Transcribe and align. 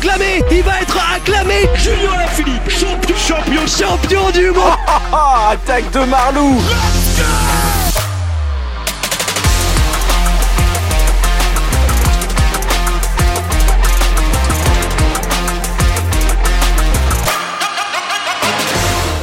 proclamé, 0.00 0.42
il 0.50 0.62
va 0.62 0.80
être 0.80 0.96
acclamé. 1.14 1.68
Julien 1.76 2.26
Philippe, 2.32 2.70
champion, 2.70 3.16
champion, 3.16 3.66
champion 3.66 4.30
du 4.30 4.50
monde. 4.50 4.76
Attaque 5.50 5.90
de 5.90 6.00
Marlou 6.04 6.60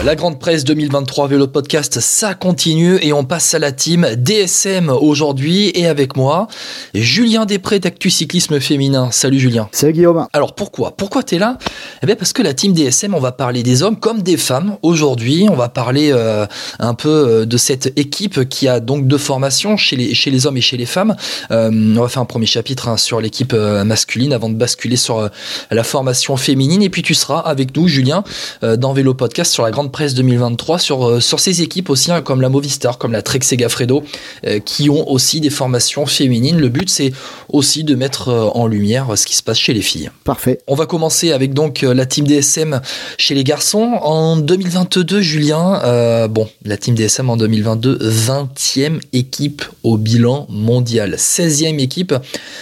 La 0.08 0.16
grande 0.16 0.40
presse 0.40 0.64
2023 0.64 1.28
Vélo 1.28 1.48
Podcast, 1.48 2.00
ça 2.00 2.34
continue 2.34 2.98
et 3.02 3.12
on 3.12 3.26
passe 3.26 3.54
à 3.54 3.60
la 3.60 3.74
team 3.74 4.08
DSM 4.16 4.90
aujourd'hui 4.90 5.70
et 5.76 5.86
avec 5.86 6.16
moi, 6.16 6.48
Julien 6.94 7.46
Després 7.46 7.80
d'Actu 7.82 8.10
Cyclisme 8.10 8.62
Féminin. 8.62 9.10
Salut 9.12 9.38
Julien. 9.38 9.68
Salut 9.74 9.92
Guillaume. 9.92 10.26
Alors 10.32 10.56
pourquoi? 10.56 10.96
Pourquoi 10.96 11.24
t'es 11.24 11.38
là? 11.38 11.58
Eh 12.02 12.06
bien 12.06 12.16
parce 12.16 12.32
que 12.32 12.42
la 12.42 12.54
team 12.54 12.72
DSM, 12.72 13.16
on 13.16 13.20
va 13.20 13.34
parler 13.34 13.64
des 13.64 13.84
hommes 13.84 14.00
comme 14.00 14.22
des 14.22 14.38
femmes 14.38 14.78
aujourd'hui. 14.82 15.48
On 15.52 15.56
va 15.56 15.68
parler 15.68 16.12
euh, 16.14 16.46
un 16.80 16.94
peu 16.94 17.10
euh, 17.10 17.46
de 17.46 17.58
cette 17.58 17.92
équipe 18.00 18.48
qui 18.48 18.70
a 18.70 18.80
donc 18.80 19.08
deux 19.08 19.18
formations 19.18 19.76
chez 19.76 19.98
les, 19.98 20.14
chez 20.14 20.32
les 20.32 20.46
hommes 20.46 20.56
et 20.56 20.62
chez 20.62 20.78
les 20.78 20.86
femmes. 20.86 21.18
Euh, 21.52 21.70
on 21.70 22.00
va 22.00 22.08
faire 22.08 22.22
un 22.22 22.26
premier 22.26 22.46
chapitre 22.46 22.88
hein, 22.88 22.96
sur 22.96 23.20
l'équipe 23.20 23.52
masculine 23.52 24.32
avant 24.32 24.48
de 24.48 24.56
basculer 24.56 24.96
sur 24.96 25.18
euh, 25.18 25.28
la 25.70 25.84
formation 25.84 26.38
féminine. 26.38 26.82
Et 26.82 26.90
puis 26.90 27.02
tu 27.02 27.14
seras 27.14 27.40
avec 27.40 27.76
nous, 27.76 27.90
Julien, 27.90 28.24
dans 28.62 28.94
Vélo 28.94 29.14
Podcast 29.14 29.52
sur 29.52 29.64
la 29.64 29.72
grande 29.72 29.92
presse 29.92 29.97
2023 30.06 30.80
sur, 30.80 31.08
euh, 31.08 31.20
sur 31.20 31.40
ces 31.40 31.62
équipes 31.62 31.90
aussi, 31.90 32.12
hein, 32.12 32.22
comme 32.22 32.42
la 32.42 32.50
Movistar, 32.50 32.98
comme 32.98 33.12
la 33.12 33.22
Trek 33.22 33.40
Segafredo, 33.42 34.04
euh, 34.46 34.60
qui 34.60 34.90
ont 34.90 35.10
aussi 35.10 35.42
des 35.42 35.50
formations 35.50 36.06
féminines. 36.06 36.58
Le 36.60 36.70
but, 36.70 36.90
c'est 36.90 37.12
aussi 37.50 37.84
de 37.84 37.96
mettre 37.96 38.30
euh, 38.30 38.50
en 38.54 38.68
lumière 38.68 39.18
ce 39.18 39.26
qui 39.26 39.36
se 39.36 39.44
passe 39.44 39.58
chez 39.58 39.74
les 39.74 39.82
filles. 39.82 40.12
Parfait. 40.24 40.60
On 40.68 40.76
va 40.76 40.86
commencer 40.86 41.32
avec 41.32 41.54
donc 41.54 41.84
euh, 41.84 41.94
la 41.94 42.06
team 42.06 42.28
DSM 42.28 42.82
chez 43.18 43.36
les 43.36 43.44
garçons. 43.44 43.98
En 44.02 44.38
2022, 44.38 45.22
Julien, 45.22 45.82
euh, 45.84 46.28
bon, 46.28 46.48
la 46.66 46.78
team 46.78 46.96
DSM 46.96 47.30
en 47.30 47.38
2022, 47.38 47.98
20e 47.98 49.00
équipe 49.14 49.64
au 49.84 49.98
bilan 49.98 50.46
mondial. 50.50 51.16
16e 51.16 51.80
équipe 51.80 52.14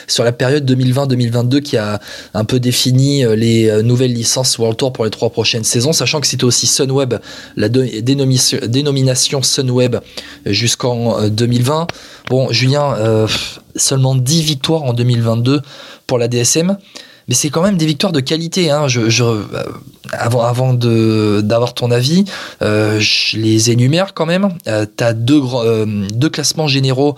sur 0.07 0.23
la 0.23 0.31
période 0.31 0.69
2020-2022 0.69 1.61
qui 1.61 1.77
a 1.77 1.99
un 2.33 2.45
peu 2.45 2.59
défini 2.59 3.25
euh, 3.25 3.35
les 3.35 3.69
euh, 3.69 3.81
nouvelles 3.81 4.13
licences 4.13 4.57
World 4.57 4.77
Tour 4.77 4.93
pour 4.93 5.05
les 5.05 5.11
trois 5.11 5.29
prochaines 5.29 5.63
saisons, 5.63 5.93
sachant 5.93 6.21
que 6.21 6.27
c'était 6.27 6.43
aussi 6.43 6.67
Sunweb, 6.67 7.15
la 7.55 7.69
dénomination, 7.69 8.59
dénomination 8.67 9.41
Sunweb 9.41 9.97
jusqu'en 10.45 11.19
euh, 11.19 11.29
2020. 11.29 11.87
Bon, 12.29 12.51
Julien, 12.51 12.95
euh, 12.97 13.27
seulement 13.75 14.15
10 14.15 14.43
victoires 14.43 14.83
en 14.83 14.93
2022 14.93 15.61
pour 16.07 16.17
la 16.17 16.27
DSM. 16.27 16.77
Mais 17.27 17.35
c'est 17.35 17.49
quand 17.49 17.61
même 17.61 17.77
des 17.77 17.85
victoires 17.85 18.13
de 18.13 18.19
qualité. 18.19 18.71
Hein. 18.71 18.87
Je, 18.87 19.01
euh, 19.23 19.43
avant 20.13 20.43
avant 20.43 20.73
d'avoir 20.73 21.73
ton 21.73 21.91
avis, 21.91 22.25
euh, 22.61 22.99
je 22.99 23.37
les 23.37 23.71
énumère 23.71 24.13
quand 24.13 24.25
même. 24.25 24.49
Euh, 24.67 24.85
tu 24.97 25.03
as 25.03 25.13
deux, 25.13 25.41
euh, 25.53 25.85
deux 26.13 26.29
classements 26.29 26.67
généraux 26.67 27.15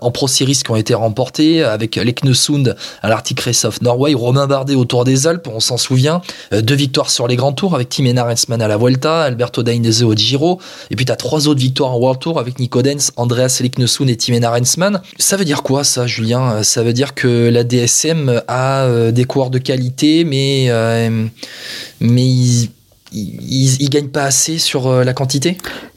en 0.00 0.10
Pro 0.10 0.28
Series 0.28 0.60
qui 0.64 0.70
ont 0.70 0.76
été 0.76 0.94
remportés 0.94 1.62
avec 1.62 1.96
Leknesund 1.96 2.76
à 3.02 3.08
l'Arctic 3.08 3.40
Race 3.40 3.64
of 3.64 3.80
Norway, 3.82 4.14
Romain 4.14 4.46
Bardet 4.46 4.74
au 4.74 4.84
Tour 4.84 5.04
des 5.04 5.26
Alpes, 5.26 5.48
on 5.52 5.60
s'en 5.60 5.76
souvient. 5.76 6.22
Deux 6.52 6.74
victoires 6.74 7.10
sur 7.10 7.26
les 7.28 7.36
grands 7.36 7.52
tours 7.52 7.74
avec 7.74 7.88
Tim 7.88 8.06
Enarensman 8.06 8.60
à 8.60 8.68
la 8.68 8.76
Vuelta, 8.76 9.22
Alberto 9.22 9.62
Dainese 9.62 10.02
au 10.02 10.14
Giro. 10.14 10.60
Et 10.90 10.96
puis 10.96 11.04
tu 11.04 11.12
as 11.12 11.16
trois 11.16 11.48
autres 11.48 11.60
victoires 11.60 11.92
en 11.92 11.98
World 11.98 12.20
Tour 12.20 12.38
avec 12.38 12.58
Nico 12.58 12.82
Dens, 12.82 13.12
Andreas 13.16 13.60
Leknesund 13.62 14.08
et 14.10 14.16
Tim 14.16 14.34
Enarensman. 14.34 15.00
Ça 15.18 15.36
veut 15.36 15.44
dire 15.44 15.62
quoi 15.62 15.84
ça, 15.84 16.06
Julien? 16.06 16.62
Ça 16.62 16.82
veut 16.82 16.92
dire 16.92 17.14
que 17.14 17.48
la 17.48 17.64
DSM 17.64 18.42
a 18.48 19.10
des 19.10 19.24
de 19.48 19.58
qualité, 19.58 20.24
mais, 20.24 20.66
euh, 20.68 21.26
mais 22.00 22.26
ils, 22.26 22.68
ils, 23.12 23.88
gagnent 23.88 24.10
pas 24.10 24.24
assez 24.24 24.58
sur 24.58 24.86
euh, 24.86 25.04
la 25.04 25.14
quantité 25.14 25.56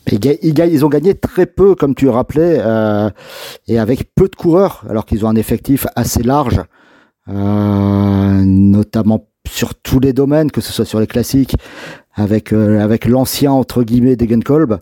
Ils, 0.10 0.86
ont 0.86 0.90
gagné 0.90 1.16
très 1.16 1.46
peu, 1.46 1.76
comme 1.76 1.96
tu 1.96 2.08
rappelais, 2.08 2.60
euh, 2.62 3.10
et 3.68 3.78
avec 3.78 4.16
peu 4.16 4.30
de 4.30 4.36
coureurs, 4.38 4.86
alors 4.90 5.06
qu'ils 5.06 5.26
ont 5.26 5.30
un 5.30 5.36
effectif 5.36 5.86
assez 5.98 6.24
large, 6.24 6.62
notamment 7.28 9.28
sur 9.50 9.76
tous 9.76 10.00
les 10.00 10.14
domaines, 10.14 10.52
que 10.52 10.62
ce 10.62 10.72
soit 10.72 10.86
sur 10.86 11.02
les 11.02 11.08
classiques, 11.08 11.58
avec 12.16 12.54
avec 12.54 13.06
l'ancien 13.06 13.52
entre 13.52 13.84
guillemets 13.84 14.16
Degenkolb. 14.16 14.80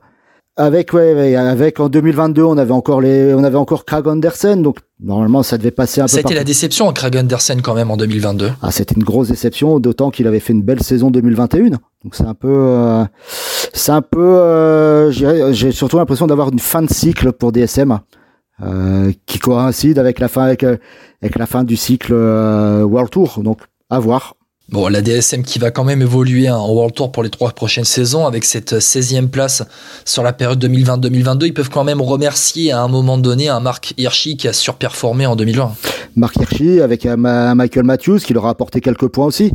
Avec 0.58 0.92
ouais, 0.94 1.36
avec 1.36 1.80
en 1.80 1.88
2022, 1.88 2.44
on 2.44 2.58
avait 2.58 2.74
encore 2.74 3.00
les, 3.00 3.34
on 3.34 3.44
avait 3.44 3.58
encore 3.58 3.86
Krag 3.86 4.06
Andersen, 4.08 4.62
donc 4.62 4.80
normalement 5.02 5.44
ça 5.44 5.58
devait 5.58 5.72
passer 5.72 6.02
un 6.02 6.08
Ça 6.08 6.16
a 6.16 6.18
peu. 6.18 6.20
été 6.20 6.24
partout. 6.24 6.36
la 6.36 6.44
déception 6.44 6.88
en 6.88 6.94
Krag 6.94 7.16
Andersen 7.16 7.62
quand 7.62 7.74
même 7.74 7.90
en 7.90 7.96
2022. 7.96 8.52
Ah, 8.62 8.70
c'était 8.72 8.96
une 8.96 9.04
grosse 9.04 9.30
déception, 9.30 9.80
d'autant 9.80 10.12
qu'il 10.12 10.28
avait 10.28 10.42
fait 10.42 10.52
une 10.52 10.62
belle 10.62 10.84
saison 10.84 11.10
2021. 11.10 11.70
Donc 11.70 11.80
c'est 12.12 12.26
un 12.26 12.34
peu, 12.34 12.54
euh, 12.54 13.06
c'est 13.74 13.94
un 13.94 14.02
peu, 14.02 14.20
euh, 14.20 15.10
j'ai 15.54 15.72
surtout 15.72 15.98
l'impression 15.98 16.28
d'avoir 16.28 16.50
une 16.52 16.60
fin 16.60 16.82
de 16.82 16.90
cycle 16.92 17.32
pour 17.32 17.54
DSM 17.54 18.00
euh, 18.62 19.12
qui 19.26 19.40
coïncide 19.40 20.00
avec 20.00 20.20
la 20.20 20.28
fin, 20.28 20.44
avec, 20.44 20.64
euh, 20.64 20.76
avec 21.22 21.38
la 21.40 21.46
fin 21.46 21.64
du 21.64 21.78
cycle 21.78 22.12
euh, 22.14 22.84
World 22.84 23.10
Tour. 23.10 23.40
Donc 23.42 23.62
à 23.90 24.00
voir. 24.00 24.36
Bon, 24.72 24.88
la 24.88 25.02
DSM 25.02 25.44
qui 25.44 25.60
va 25.60 25.70
quand 25.70 25.84
même 25.84 26.02
évoluer 26.02 26.48
hein, 26.48 26.56
en 26.56 26.72
World 26.72 26.94
Tour 26.96 27.12
pour 27.12 27.24
les 27.24 27.30
trois 27.30 27.52
prochaines 27.52 27.84
saisons 27.84 28.26
avec 28.26 28.46
cette 28.46 28.72
16e 28.76 29.28
place 29.28 29.64
sur 30.06 30.24
la 30.24 30.32
période 30.32 30.64
2020-2022. 30.64 31.48
Ils 31.48 31.54
peuvent 31.54 31.70
quand 31.70 31.84
même 31.84 32.00
remercier 32.02 32.72
à 32.72 32.82
un 32.82 32.88
moment 32.88 33.18
donné 33.18 33.50
un 33.50 33.60
Marc 33.60 33.94
Hirschi 33.98 34.38
qui 34.38 34.48
a 34.48 34.54
surperformé 34.54 35.26
en 35.26 35.36
2020. 35.36 35.74
Marc 36.16 36.38
Hirschi 36.38 36.80
avec 36.80 37.06
euh, 37.06 37.18
Ma- 37.18 37.54
Michael 37.54 37.84
Matthews 37.84 38.20
qui 38.20 38.34
leur 38.34 38.46
a 38.46 38.50
apporté 38.52 38.80
quelques 38.80 39.08
points 39.10 39.26
aussi. 39.26 39.52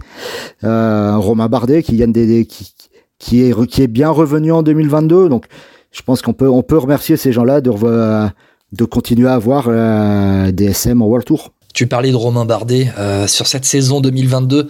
Euh, 0.64 1.16
Romain 1.16 1.48
Bardet 1.48 1.82
qui 1.82 1.96
gagne 1.96 2.12
des, 2.12 2.26
des- 2.26 2.44
qui, 2.44 2.74
qui 3.18 3.40
est 3.42 3.52
re- 3.52 3.66
qui 3.66 3.80
est 3.80 3.86
bien 3.88 4.10
revenu 4.10 4.52
en 4.52 4.62
2022. 4.62 5.30
Donc 5.30 5.46
je 5.92 6.02
pense 6.02 6.20
qu'on 6.20 6.34
peut 6.34 6.50
on 6.50 6.62
peut 6.62 6.76
remercier 6.76 7.16
ces 7.16 7.32
gens-là 7.32 7.62
de 7.62 8.84
continuer 8.84 9.28
à 9.30 9.34
avoir 9.34 9.64
euh, 9.68 10.52
DSM 10.52 11.00
en 11.00 11.06
World 11.06 11.24
Tour. 11.24 11.52
Tu 11.72 11.86
parlais 11.86 12.10
de 12.10 12.16
Romain 12.16 12.44
Bardet 12.44 12.92
euh, 12.98 13.26
sur 13.26 13.46
cette 13.46 13.64
saison 13.64 14.00
2022. 14.02 14.68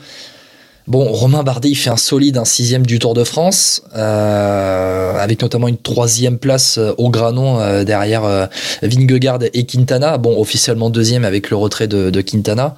Bon, 0.87 1.05
Romain 1.11 1.43
Bardet, 1.43 1.71
il 1.71 1.75
fait 1.75 1.91
un 1.91 1.97
solide, 1.97 2.39
un 2.39 2.45
sixième 2.45 2.87
du 2.87 3.01
Tour 3.01 3.15
de 3.15 3.25
France, 3.25 3.83
euh, 3.97 5.19
avec 5.19 5.43
notamment 5.43 5.67
une 5.67 5.79
troisième 5.79 6.39
place 6.39 6.79
euh, 6.79 6.93
au 6.97 7.11
Granon 7.11 7.59
euh, 7.59 7.83
derrière 7.83 8.25
euh, 8.25 8.47
Vingegaard 8.83 9.41
et 9.53 9.67
Quintana. 9.67 10.17
Bon, 10.17 10.41
officiellement 10.41 10.89
deuxième 10.89 11.25
avec 11.25 11.51
le 11.51 11.57
retrait 11.57 11.89
de, 11.89 12.11
de 12.11 12.21
Quintana. 12.21 12.77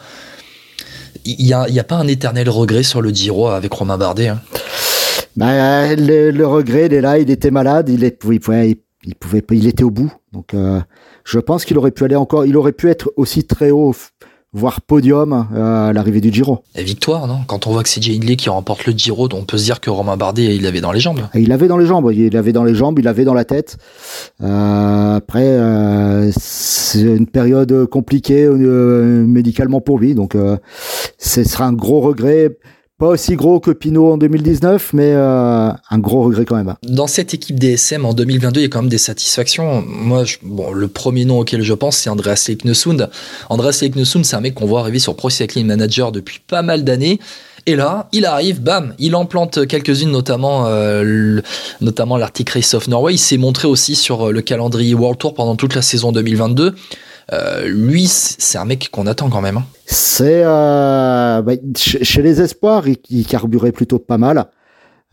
Il 1.27 1.45
n'y 1.45 1.53
a, 1.53 1.65
a 1.65 1.85
pas 1.85 1.97
un 1.97 2.07
éternel 2.07 2.49
regret 2.49 2.83
sur 2.83 3.03
le 3.03 3.11
Giro 3.11 3.49
avec 3.49 3.71
Romain 3.75 3.99
Bardet. 3.99 4.29
hein? 4.29 4.41
Bah, 5.37 5.95
le, 5.95 6.31
le 6.31 6.47
regret, 6.47 6.87
il 6.87 6.95
est 6.95 7.03
là, 7.03 7.19
il 7.19 7.31
était 7.31 7.51
malade, 7.51 7.91
il, 7.91 8.05
est, 8.05 8.19
il, 8.25 8.41
pouvait, 8.41 8.79
il, 9.05 9.15
pouvait, 9.17 9.45
il 9.51 9.67
était 9.67 9.85
au 9.85 9.91
bout. 9.91 10.13
Donc, 10.33 10.55
euh, 10.55 10.81
je 11.25 11.39
pense 11.39 11.67
qu'il 11.67 11.77
aurait 11.77 11.91
pu 11.91 12.05
aller 12.05 12.17
encore, 12.17 12.47
il 12.47 12.57
aurait 12.57 12.73
pu 12.73 12.89
être 12.89 13.13
aussi 13.17 13.45
très 13.45 13.71
haut, 13.71 13.95
voire 14.53 14.81
podium 14.81 15.47
euh, 15.55 15.91
à 15.91 15.93
l'arrivée 15.93 16.21
du 16.21 16.33
Giro. 16.33 16.61
Et 16.75 16.83
victoire, 16.83 17.27
non? 17.27 17.41
Quand 17.47 17.67
on 17.67 17.73
voit 17.73 17.83
que 17.83 17.89
c'est 17.89 18.03
Jay 18.03 18.15
Hindley 18.17 18.37
qui 18.37 18.49
remporte 18.49 18.87
le 18.87 18.93
Giro, 18.93 19.29
on 19.33 19.45
peut 19.45 19.59
se 19.59 19.65
dire 19.65 19.81
que 19.81 19.91
Romain 19.91 20.17
Bardet, 20.17 20.57
il 20.57 20.63
l'avait 20.63 20.81
dans 20.81 20.93
les 20.93 21.01
jambes. 21.01 21.21
Et 21.35 21.41
il 21.41 21.53
avait 21.53 21.69
dans 21.69 21.77
les 21.77 21.87
jambes, 21.87 22.11
il 22.15 22.37
avait 22.37 22.53
dans 22.53 22.65
les 22.65 22.75
jambes, 22.75 22.99
il 22.99 23.09
avait 23.09 23.25
dans 23.25 23.35
la 23.35 23.45
tête. 23.45 23.77
Euh, 24.43 25.17
après, 25.17 25.47
euh, 25.47 26.31
c'est 26.37 27.01
une 27.01 27.27
période 27.27 27.87
compliquée 27.87 28.45
euh, 28.45 29.25
médicalement 29.27 29.81
pour 29.81 29.99
lui, 29.99 30.15
donc 30.15 30.35
euh, 30.35 30.57
ce 31.19 31.45
sera 31.45 31.67
un 31.67 31.73
gros 31.75 32.01
regret. 32.01 32.57
Pas 32.99 33.07
aussi 33.07 33.37
gros 33.37 33.61
que 33.61 33.71
Pinot 33.71 34.15
en 34.15 34.19
2019, 34.19 34.93
mais 34.93 35.13
euh, 35.15 35.71
un 35.91 35.99
gros 35.99 36.25
regret 36.25 36.45
quand 36.45 36.57
même. 36.57 36.75
Dans 36.83 37.07
cette 37.07 37.33
équipe 37.33 37.57
DSM 37.57 38.05
en 38.05 38.13
2022, 38.13 38.59
il 38.59 38.63
y 38.65 38.67
a 38.67 38.69
quand 38.69 38.81
même 38.83 38.91
des 38.91 38.99
satisfactions. 38.99 39.85
Moi, 39.87 40.25
je- 40.25 40.39
bon, 40.43 40.73
le 40.73 40.89
premier 40.89 41.25
nom 41.25 41.39
auquel 41.39 41.63
je 41.63 41.75
pense, 41.75 41.97
c'est 41.97 42.11
Andreas 42.11 42.47
Leknesund. 42.49 43.09
Andreas 43.51 43.79
Leknesund, 43.83 44.25
c'est 44.25 44.35
un 44.35 44.41
mec 44.41 44.55
qu'on 44.55 44.67
voit 44.67 44.81
arriver 44.81 44.99
sur 44.99 45.15
Pro 45.15 45.31
Cycling 45.31 45.65
Manager 45.65 46.11
depuis 46.11 46.41
pas 46.45 46.63
mal 46.63 46.83
d'années. 46.83 47.21
Et 47.67 47.77
là, 47.77 48.09
il 48.11 48.25
arrive, 48.27 48.63
bam, 48.63 48.95
il 48.99 49.15
en 49.15 49.27
plante 49.27 49.65
quelques-unes, 49.69 50.11
notamment, 50.11 50.65
euh, 50.67 51.41
notamment 51.81 52.17
l'Arctic 52.17 52.51
Race 52.51 52.75
of 52.75 52.89
Norway. 52.89 53.15
Il 53.15 53.19
s'est 53.19 53.37
montré 53.39 53.69
aussi 53.69 53.95
sur 53.95 54.29
euh, 54.29 54.33
le 54.33 54.41
calendrier 54.41 54.95
World 54.95 55.19
Tour 55.19 55.35
pendant 55.35 55.55
toute 55.55 55.77
la 55.77 55.83
saison 55.83 56.11
2022. 56.11 56.75
Euh, 57.33 57.67
lui, 57.69 58.07
c'est 58.07 58.59
un 58.59 58.65
mec 58.65 58.89
qu'on 58.91 59.07
attend 59.07 59.29
quand 59.29 59.41
même. 59.41 59.59
hein. 59.59 59.65
C'est 59.87 60.43
euh, 60.45 61.43
bah, 61.43 61.53
chez, 61.77 62.23
les 62.23 62.41
espoirs, 62.41 62.89
il, 62.89 62.97
il 63.11 63.27
carburait 63.27 63.73
plutôt 63.73 63.99
pas 63.99 64.19
mal. 64.19 64.47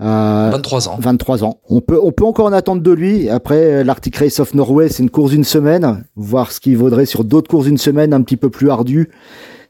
Euh, 0.01 0.50
23 0.51 0.89
ans. 0.89 0.97
23 1.00 1.44
ans. 1.44 1.59
On 1.69 1.81
peut, 1.81 2.00
on 2.01 2.12
peut 2.12 2.25
encore 2.25 2.45
en 2.47 2.53
attendre 2.53 2.81
de 2.81 2.91
lui. 2.91 3.29
Après, 3.29 3.83
l'Arctic 3.83 4.15
Race 4.17 4.39
of 4.39 4.53
Norway, 4.53 4.89
c'est 4.89 5.03
une 5.03 5.09
course 5.09 5.31
d'une 5.31 5.44
semaine. 5.44 6.03
Voir 6.15 6.51
ce 6.51 6.59
qu'il 6.59 6.77
vaudrait 6.77 7.06
sur 7.06 7.23
d'autres 7.23 7.50
courses 7.50 7.65
d'une 7.65 7.77
semaine 7.77 8.13
un 8.13 8.21
petit 8.21 8.38
peu 8.38 8.50
plus 8.50 8.69
ardues. 8.69 9.09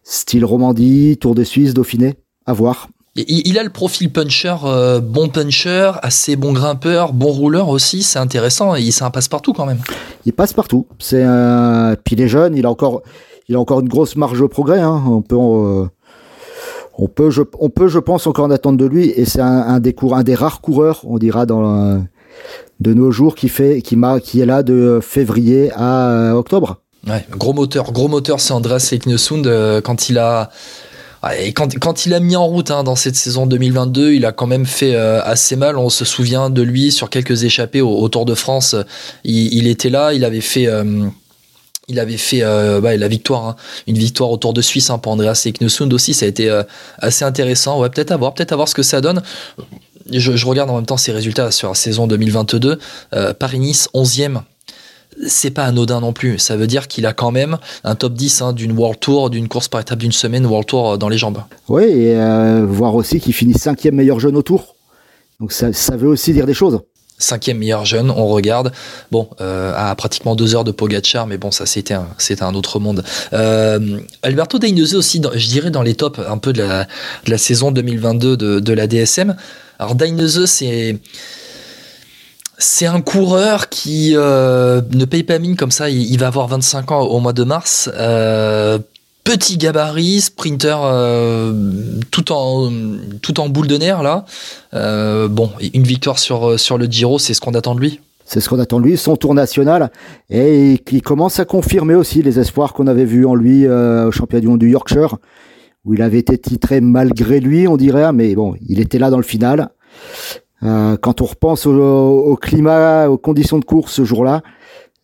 Style 0.04 0.46
Romandie, 0.46 1.18
Tour 1.18 1.36
de 1.36 1.44
Suisse, 1.44 1.74
Dauphiné. 1.74 2.16
À 2.46 2.54
voir. 2.54 2.90
Il, 3.18 3.48
il 3.48 3.58
a 3.58 3.64
le 3.64 3.70
profil 3.70 4.12
puncher, 4.12 4.56
euh, 4.66 5.00
bon 5.00 5.30
puncher, 5.30 5.92
assez 6.02 6.36
bon 6.36 6.52
grimpeur, 6.52 7.14
bon 7.14 7.32
rouleur 7.32 7.70
aussi, 7.70 8.04
c'est 8.04 8.20
intéressant. 8.20 8.76
Et 8.76 8.92
c'est 8.92 9.06
un 9.06 9.10
passe-partout 9.10 9.54
quand 9.54 9.66
même. 9.66 9.80
Il 10.26 10.34
passe 10.34 10.52
partout. 10.52 10.86
C'est 11.00 11.24
un, 11.24 11.96
puis 12.04 12.16
il 12.16 12.22
est 12.22 12.28
jeune, 12.28 12.58
il 12.58 12.66
a 12.66 12.70
encore, 12.70 13.04
il 13.48 13.56
a 13.56 13.60
encore 13.60 13.80
une 13.80 13.88
grosse 13.88 14.18
marge 14.18 14.42
au 14.42 14.50
progrès. 14.50 14.82
Hein. 14.82 15.02
On 15.08 15.22
peut, 15.22 15.38
euh, 15.38 15.86
on 16.98 17.08
peut, 17.08 17.30
je, 17.30 17.42
on 17.60 17.70
peut, 17.70 17.88
je 17.88 18.00
pense, 18.00 18.28
encore 18.28 18.46
en 18.46 18.52
attendre 18.52 18.78
de 18.78 18.86
lui. 18.86 19.06
Et 19.16 19.24
c'est 19.24 19.42
un, 19.42 19.80
des 19.80 19.94
cours, 19.94 20.16
un 20.16 20.24
des 20.24 20.36
rares 20.36 20.60
coureurs, 20.60 21.00
on 21.06 21.18
dira, 21.18 21.46
dans 21.46 22.04
de 22.82 22.94
nos 22.94 23.12
jours, 23.12 23.36
qui 23.36 23.48
fait, 23.48 23.82
qui, 23.82 23.98
qui 24.24 24.42
est 24.42 24.46
là 24.46 24.62
de 24.62 25.00
février 25.02 25.72
à 25.74 26.34
octobre. 26.36 26.82
Ouais, 27.08 27.26
gros 27.32 27.54
moteur, 27.54 27.94
gros 27.94 28.10
moteur, 28.10 28.42
c'est 28.42 28.52
Andreas 28.52 28.90
Eknesund 28.92 29.48
quand 29.84 30.10
il 30.10 30.18
a 30.18 30.50
et 31.34 31.54
quand, 31.54 31.80
quand, 31.80 32.06
il 32.06 32.14
a 32.14 32.20
mis 32.20 32.36
en 32.36 32.46
route 32.46 32.70
hein, 32.70 32.84
dans 32.84 32.96
cette 32.96 33.16
saison 33.16 33.48
2022, 33.48 34.14
il 34.14 34.26
a 34.26 34.32
quand 34.32 34.46
même 34.46 34.66
fait 34.66 34.94
euh, 34.94 35.22
assez 35.24 35.56
mal. 35.56 35.78
On 35.78 35.90
se 35.90 36.06
souvient 36.06 36.50
de 36.50 36.62
lui 36.62 36.92
sur 36.92 37.10
quelques 37.10 37.44
échappées 37.44 37.82
au, 37.82 38.08
Tour 38.10 38.26
de 38.26 38.36
France. 38.36 38.76
Il, 39.24 39.68
était 39.68 39.90
là, 39.90 40.14
il 40.14 40.24
avait 40.24 40.42
fait. 40.42 40.68
Euh, 40.68 41.08
il 41.88 42.00
avait 42.00 42.18
fait 42.18 42.42
euh, 42.42 42.82
bah, 42.82 42.98
la 42.98 43.08
victoire, 43.08 43.46
hein. 43.46 43.56
une 43.86 43.98
victoire 43.98 44.32
au 44.32 44.38
Tour 44.38 44.54
de 44.54 44.62
Suisse 44.62 44.90
hein, 44.90 44.98
pour 44.98 45.12
Andreas 45.12 45.44
Eknesund 45.46 45.94
aussi. 45.94 46.14
Ça 46.14 46.26
a 46.26 46.30
été 46.30 46.62
assez 47.00 47.26
intéressant. 47.26 47.80
Ouais, 47.80 47.90
peut-être 47.90 48.12
à 48.12 48.18
voir, 48.18 48.34
peut-être 48.34 48.54
à 48.54 48.56
voir 48.56 48.68
ce 48.68 48.76
que 48.76 48.84
ça 48.84 49.02
donne. 49.02 49.22
Je, 50.12 50.36
je, 50.36 50.46
regarde 50.46 50.70
en 50.70 50.76
même 50.76 50.86
temps 50.86 50.98
ses 50.98 51.12
résultats 51.12 51.50
sur 51.52 51.70
la 51.70 51.76
saison 51.76 52.06
2022. 52.08 52.80
Paris-Nice, 53.40 53.90
11e 53.94 54.42
c'est 55.28 55.52
pas 55.52 55.66
anodin 55.66 56.02
non 56.02 56.14
plus. 56.14 56.40
Ça 56.40 56.56
veut 56.56 56.68
dire 56.68 56.88
qu'il 56.88 57.06
a 57.06 57.14
quand 57.14 57.32
même 57.32 57.58
un 57.84 57.96
top 57.96 58.14
10 58.14 58.42
hein, 58.42 58.54
d'une 58.54 58.72
World 58.72 59.00
Tour, 59.00 59.30
d'une 59.30 59.48
course 59.48 59.68
par 59.68 59.82
étape 59.82 60.00
d'une 60.00 60.12
semaine 60.12 60.46
World 60.46 60.68
Tour 60.68 60.92
euh, 60.92 60.98
dans 60.98 61.10
les 61.10 61.18
jambes. 61.18 61.42
Oui, 61.68 61.84
et 61.84 62.16
euh, 62.16 62.66
voir 62.68 62.96
aussi 62.96 63.20
qu'il 63.20 63.34
finit 63.34 63.54
cinquième 63.54 63.96
meilleur 63.96 64.20
jeune 64.20 64.36
au 64.36 64.42
Tour. 64.42 64.76
Donc 65.40 65.52
ça, 65.52 65.70
veut 65.96 66.08
aussi 66.08 66.34
dire 66.34 66.46
des 66.46 66.54
choses. 66.54 66.80
Cinquième 67.18 67.58
meilleur 67.58 67.86
jeune, 67.86 68.10
on 68.12 68.28
regarde. 68.28 68.72
Bon, 69.12 69.30
euh, 69.42 69.74
à 69.76 69.94
pratiquement 69.96 70.36
deux 70.36 70.56
heures 70.56 70.64
de 70.64 70.72
Pogacar, 70.72 71.28
mais 71.28 71.38
bon, 71.38 71.52
ça 71.52 71.66
c'était 71.66 71.94
un, 71.94 72.08
un 72.42 72.56
autre 72.56 72.80
monde. 72.80 73.04
Alberto 74.22 74.60
Dainese 74.60 74.96
aussi, 74.96 75.22
je 75.34 75.48
dirais 75.48 75.72
dans 75.72 75.82
les 75.82 75.96
tops 75.96 76.20
un 76.28 76.38
peu 76.38 76.54
de 76.54 76.62
la, 76.62 77.38
saison 77.38 77.72
2022 77.72 78.38
de, 78.38 78.60
de 78.60 78.74
la 78.74 78.88
DSM. 78.88 79.36
Alors 79.80 79.96
Dainese, 79.96 80.46
c'est 80.46 81.00
c'est 82.58 82.86
un 82.86 83.02
coureur 83.02 83.70
qui 83.70 84.14
euh, 84.16 84.82
ne 84.92 85.06
paye 85.06 85.24
pas 85.24 85.40
mine 85.40 85.56
comme 85.56 85.72
ça. 85.72 85.90
Il, 85.90 86.18
va 86.20 86.28
avoir 86.28 86.48
25 86.48 86.92
ans 86.92 87.02
au 87.02 87.20
mois 87.20 87.34
de 87.34 87.44
mars. 87.44 87.90
Euh, 87.96 88.80
petit 89.24 89.58
gabarit, 89.58 90.22
sprinter 90.22 90.78
euh, 90.84 91.54
tout 92.12 92.32
en 92.32 92.72
tout 93.22 93.40
en 93.40 93.50
boule 93.50 93.68
de 93.68 93.78
nerf 93.78 94.04
là. 94.04 94.26
bon, 95.28 95.52
une 95.74 95.84
victoire 95.84 96.20
sur 96.20 96.60
sur 96.60 96.78
le 96.78 96.86
Giro, 96.86 97.20
c'est 97.20 97.34
ce 97.34 97.42
qu'on 97.42 97.54
attend 97.54 97.76
de 97.76 97.82
lui. 97.82 98.00
C'est 98.28 98.40
ce 98.40 98.50
qu'on 98.50 98.60
attend 98.60 98.80
de 98.80 98.86
lui, 98.86 98.98
son 98.98 99.18
tour 99.18 99.36
national, 99.36 99.92
et 100.32 100.82
qui 100.84 101.02
commence 101.02 101.40
à 101.40 101.46
confirmer 101.46 101.94
aussi 101.94 102.24
les 102.24 102.40
espoirs 102.40 102.74
qu'on 102.74 102.88
avait 102.88 103.06
vus 103.06 103.24
en 103.28 103.36
lui 103.36 103.68
au 103.68 104.12
championnat 104.12 104.42
du 104.42 104.48
monde 104.48 104.60
du 104.60 104.72
Yorkshire, 104.72 105.18
où 105.86 105.94
il 105.94 106.02
avait 106.02 106.18
été 106.18 106.36
titré 106.36 106.82
malgré 106.82 107.40
lui, 107.40 107.68
on 107.68 107.78
dirait, 107.78 108.12
mais 108.14 108.34
bon, 108.34 108.56
il 108.68 108.80
était 108.80 108.98
là 108.98 109.12
dans 109.12 109.18
le 109.18 109.24
final. 109.24 109.70
Euh, 110.64 110.98
quand 110.98 111.22
on 111.22 111.26
repense 111.26 111.66
au, 111.66 112.38
climat, 112.42 113.10
aux 113.10 113.18
conditions 113.18 113.60
de 113.60 113.66
course 113.66 113.94
ce 113.94 114.06
jour-là, 114.06 114.42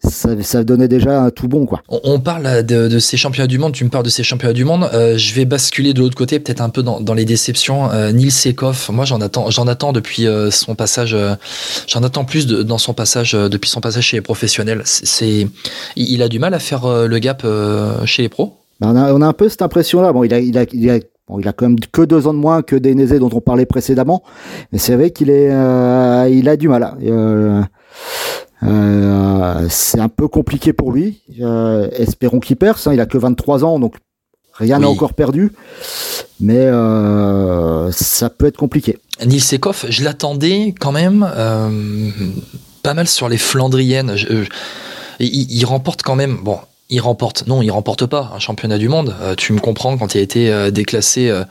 ça, 0.03 0.63
donnait 0.63 0.87
déjà 0.87 1.21
un 1.21 1.29
tout 1.29 1.47
bon 1.47 1.67
quoi. 1.67 1.83
On, 1.87 2.19
parle 2.19 2.63
de, 2.63 2.97
ces 2.97 3.17
championnats 3.17 3.45
du 3.45 3.59
monde, 3.59 3.73
tu 3.73 3.83
me 3.83 3.89
parles 3.89 4.03
de 4.03 4.09
ces 4.09 4.23
championnats 4.23 4.53
du 4.53 4.65
monde, 4.65 4.89
euh, 4.93 5.15
je 5.15 5.35
vais 5.35 5.45
basculer 5.45 5.93
de 5.93 5.99
l'autre 5.99 6.15
côté 6.15 6.39
peut-être 6.39 6.61
un 6.61 6.69
peu 6.69 6.81
dans, 6.81 7.13
les 7.13 7.25
déceptions. 7.25 7.91
Euh, 7.91 8.11
Nils 8.11 8.31
Sekoff, 8.31 8.89
moi 8.89 9.05
j'en 9.05 9.21
attends, 9.21 9.51
j'en 9.51 9.67
attends 9.67 9.93
depuis 9.93 10.25
son 10.49 10.73
passage, 10.73 11.15
j'en 11.87 12.01
attends 12.01 12.25
plus 12.25 12.47
dans 12.47 12.79
son 12.79 12.95
passage 12.95 13.33
depuis 13.33 13.69
son 13.69 13.81
passage 13.81 14.05
chez 14.05 14.17
les 14.17 14.21
professionnels. 14.21 14.81
C'est, 14.85 15.47
il 15.95 16.23
a 16.23 16.29
du 16.29 16.39
mal 16.39 16.55
à 16.55 16.59
faire 16.59 16.87
le 16.87 17.19
gap 17.19 17.45
chez 18.05 18.23
les 18.23 18.29
pros? 18.29 18.57
Ben, 18.79 18.95
on, 19.13 19.21
a, 19.21 19.27
un 19.27 19.33
peu 19.33 19.47
cette 19.47 19.61
impression 19.61 20.01
là. 20.01 20.11
Bon, 20.11 20.23
il 20.23 20.33
a, 20.33 20.39
il 20.39 20.57
a, 20.57 20.65
il 20.73 20.89
a 20.89 20.97
il 21.39 21.47
a 21.47 21.53
quand 21.53 21.67
même 21.67 21.79
que 21.79 22.01
deux 22.01 22.27
ans 22.27 22.33
de 22.33 22.39
moins 22.39 22.61
que 22.61 22.75
Denezé 22.75 23.19
dont 23.19 23.29
on 23.33 23.41
parlait 23.41 23.65
précédemment, 23.65 24.23
mais 24.71 24.77
c'est 24.77 24.95
vrai 24.95 25.11
qu'il 25.11 25.29
est, 25.29 25.51
euh, 25.51 26.29
il 26.31 26.49
a 26.49 26.57
du 26.57 26.67
mal. 26.67 26.95
Euh, 27.03 27.61
euh, 28.63 29.67
c'est 29.69 29.99
un 29.99 30.09
peu 30.09 30.27
compliqué 30.27 30.73
pour 30.73 30.91
lui. 30.91 31.21
espérons 31.97 32.39
qu'il 32.39 32.57
perce. 32.57 32.87
Hein. 32.87 32.93
il 32.93 32.99
a 32.99 33.05
que 33.05 33.17
23 33.17 33.63
ans, 33.63 33.79
donc 33.79 33.95
rien 34.53 34.79
n'est 34.79 34.85
encore 34.85 35.13
perdu, 35.13 35.51
mais 36.39 36.67
ça 37.91 38.29
peut 38.29 38.47
être 38.47 38.57
compliqué. 38.57 38.97
Nils 39.25 39.41
Sekoff, 39.41 39.85
je 39.89 40.03
l'attendais 40.03 40.73
quand 40.79 40.91
même 40.91 41.27
pas 42.83 42.93
mal 42.93 43.07
sur 43.07 43.29
les 43.29 43.37
Flandriennes. 43.37 44.15
il, 45.19 45.51
il, 45.51 45.65
remporte 45.65 46.01
quand 46.01 46.15
même. 46.15 46.37
Bon, 46.43 46.57
il 46.91 46.99
remporte. 46.99 47.47
Non, 47.47 47.61
il 47.61 47.71
remporte 47.71 48.05
pas 48.05 48.31
un 48.35 48.39
championnat 48.39 48.77
du 48.77 48.89
monde. 48.89 49.15
Euh, 49.21 49.33
tu 49.35 49.53
me 49.53 49.59
comprends 49.59 49.97
quand 49.97 50.13
il 50.13 50.19
a 50.19 50.21
été 50.21 50.51
euh, 50.51 50.71
déclassé 50.71 51.29
euh, 51.29 51.43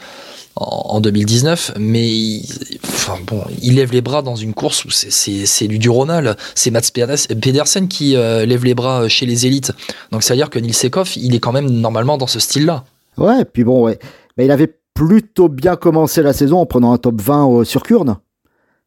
en, 0.54 1.00
2019, 1.00 1.72
mais 1.78 2.06
il, 2.06 2.46
enfin, 2.84 3.14
bon, 3.26 3.42
il 3.62 3.76
lève 3.76 3.90
les 3.92 4.02
bras 4.02 4.20
dans 4.20 4.36
une 4.36 4.52
course 4.52 4.84
où 4.84 4.90
c'est 4.90 5.66
du 5.66 5.78
Duronal. 5.78 6.36
C'est 6.54 6.70
Mats 6.70 6.90
Pedersen 6.92 7.88
qui 7.88 8.12
lève 8.12 8.64
les 8.64 8.74
bras 8.74 9.08
chez 9.08 9.24
les 9.24 9.46
élites. 9.46 9.72
Donc 10.12 10.22
ça 10.22 10.34
veut 10.34 10.38
dire 10.38 10.50
que 10.50 10.58
Nils 10.58 10.74
il 11.16 11.34
est 11.34 11.40
quand 11.40 11.52
même 11.52 11.70
normalement 11.70 12.18
dans 12.18 12.26
ce 12.26 12.38
style-là. 12.38 12.84
Ouais, 13.16 13.44
puis 13.46 13.64
bon, 13.64 13.84
ouais. 13.84 13.98
Mais 14.36 14.44
il 14.44 14.50
avait 14.50 14.76
plutôt 14.92 15.48
bien 15.48 15.76
commencé 15.76 16.22
la 16.22 16.34
saison 16.34 16.58
en 16.58 16.66
prenant 16.66 16.92
un 16.92 16.98
top 16.98 17.20
20 17.20 17.64
sur 17.64 17.82
Kurn. 17.82 18.18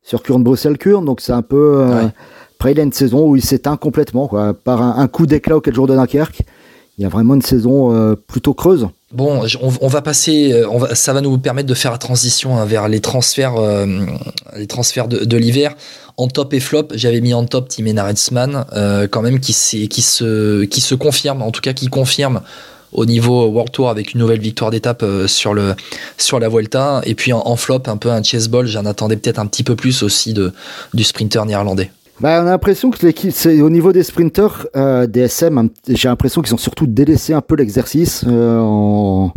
Sur 0.04 0.22
Kurn-Bruxelles-Kurn, 0.22 1.06
donc 1.06 1.22
c'est 1.22 1.32
un 1.32 1.42
peu... 1.42 1.88
Après, 2.64 2.72
il 2.72 2.80
a 2.80 2.84
une 2.84 2.94
saison 2.94 3.28
où 3.28 3.36
il 3.36 3.44
s'éteint 3.44 3.76
complètement, 3.76 4.30
quoi, 4.30 4.54
par 4.54 4.82
un, 4.82 5.08
coup 5.10 5.26
d'éclat 5.26 5.58
au 5.58 5.60
4 5.60 5.76
jours 5.76 5.86
de 5.86 5.96
Dunkerque. 5.96 6.44
Il 6.98 7.02
y 7.02 7.06
a 7.06 7.10
vraiment 7.10 7.34
une 7.36 7.42
saison 7.42 7.94
euh, 7.94 8.16
plutôt 8.16 8.54
creuse. 8.54 8.88
Bon, 9.12 9.46
on, 9.82 9.88
va 9.90 10.02
passer, 10.02 10.54
euh, 10.54 10.96
ça 10.96 11.12
va 11.12 11.20
nous 11.20 11.38
permettre 11.38 11.68
de 11.68 11.74
faire 11.74 11.92
la 11.92 11.98
transition 11.98 12.58
hein, 12.58 12.64
vers 12.64 12.88
les 12.88 13.02
transferts, 13.02 13.58
euh, 13.58 14.06
les 14.56 14.68
transferts 14.68 15.10
de, 15.10 15.36
l'hiver. 15.36 15.76
En 16.16 16.30
top 16.30 16.54
et 16.54 16.62
flop, 16.62 16.88
j'avais 16.94 17.20
mis 17.20 17.34
en 17.34 17.44
top 17.44 17.68
Tim 17.68 17.86
Enaretsman, 17.86 18.64
quand 19.12 19.22
même 19.22 19.42
qui, 19.42 19.52
se, 19.52 20.64
qui 20.64 20.80
se 20.80 20.96
confirme, 20.96 21.42
en 21.42 21.52
tout 21.52 21.60
cas 21.60 21.74
qui 21.74 21.88
confirme 21.88 22.40
au 22.94 23.06
niveau 23.06 23.46
World 23.48 23.74
Tour 23.74 23.90
avec 23.90 24.14
une 24.14 24.22
nouvelle 24.22 24.40
victoire 24.40 24.72
d'étape 24.72 25.04
sur, 25.28 25.54
sur 26.18 26.40
la 26.40 26.48
Vuelta. 26.48 27.02
Et 27.04 27.14
puis 27.14 27.34
en, 27.34 27.56
flop, 27.58 27.84
un 27.88 27.98
peu 27.98 28.10
un 28.10 28.24
chess 28.24 28.48
ball, 28.48 28.68
j'en 28.68 28.86
attendais 28.86 29.18
peut-être 29.18 29.40
un 29.40 29.48
petit 29.48 29.64
peu 29.64 29.76
plus 29.76 30.02
aussi 30.02 30.34
du 30.34 31.04
sprinter 31.04 31.46
néerlandais. 31.46 31.92
Bah, 32.24 32.40
on 32.42 32.48
a 32.48 32.52
l'impression 32.52 32.90
que 32.90 33.06
l'équipe, 33.06 33.34
c'est 33.34 33.60
au 33.60 33.70
niveau 33.70 33.92
des 33.92 34.02
sprinters, 34.02 34.66
euh, 34.78 35.08
DSM, 35.08 35.68
j'ai 35.90 36.08
l'impression 36.08 36.42
qu'ils 36.42 36.54
ont 36.54 36.58
surtout 36.58 36.88
délaissé 36.88 37.34
un 37.34 37.42
peu 37.42 37.54
l'exercice 37.58 38.24
euh, 38.26 38.60
en, 38.62 39.34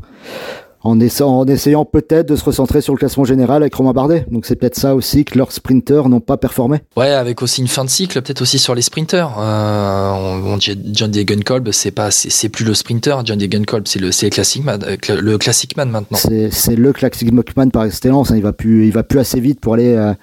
en, 0.85 1.01
essayant, 1.01 1.85
peut-être 1.85 2.29
de 2.29 2.37
se 2.37 2.45
recentrer 2.45 2.81
sur 2.81 2.93
le 2.93 2.99
classement 3.01 3.25
général 3.25 3.65
avec 3.65 3.75
Romain 3.75 3.93
Bardet. 3.93 4.25
Donc 4.31 4.47
c'est 4.47 4.55
peut-être 4.55 4.77
ça 4.77 4.95
aussi 4.95 5.25
que 5.25 5.37
leurs 5.37 5.51
sprinters 5.51 6.09
n'ont 6.09 6.21
pas 6.21 6.37
performé. 6.37 6.79
Ouais, 6.97 7.11
avec 7.11 7.43
aussi 7.43 7.61
une 7.61 7.67
fin 7.67 7.85
de 7.85 7.91
cycle, 7.91 8.23
peut-être 8.23 8.43
aussi 8.43 8.61
sur 8.61 8.77
les 8.77 8.83
sprinters. 8.83 9.35
Euh, 9.37 10.13
on, 10.45 10.57
John 10.61 11.11
Degenkolb, 11.11 11.73
c'est 11.73 11.91
pas, 11.91 12.13
c'est 12.13 12.49
plus 12.49 12.65
le 12.65 12.75
sprinter. 12.75 13.17
John 13.25 13.37
Degenkolb, 13.37 13.89
c'est 13.89 13.99
le, 13.99 14.13
c'est 14.13 14.27
le 14.27 14.31
classic 14.31 14.63
man, 14.63 14.81
euh, 14.87 15.21
le 15.21 15.39
classic 15.39 15.77
man 15.77 15.91
maintenant. 15.91 16.19
C'est 16.19 16.77
le 16.77 16.93
classic 16.93 17.33
man 17.33 17.73
par 17.73 17.83
excellence. 17.83 18.31
Hein. 18.31 18.37
Il 18.37 18.45
va 18.45 18.53
plus, 18.53 18.87
il 18.87 18.93
va 18.93 19.03
plus 19.03 19.19
assez 19.19 19.41
vite 19.41 19.59
pour 19.59 19.75
aller. 19.75 20.15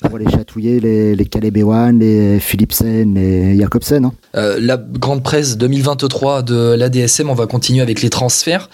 Pour 0.00 0.16
aller 0.16 0.30
chatouiller 0.30 0.80
les, 0.80 1.14
les 1.14 1.28
les 1.40 2.38
Philipsen, 2.40 3.14
les 3.14 3.58
Jacobsen. 3.58 4.04
Hein. 4.04 4.12
Euh, 4.36 4.58
la 4.60 4.76
grande 4.76 5.22
presse 5.22 5.56
2023 5.56 6.42
de 6.42 6.74
l'ADSM, 6.76 7.30
on 7.30 7.34
va 7.34 7.46
continuer 7.46 7.82
avec 7.82 8.02
les 8.02 8.10
transferts. 8.10 8.68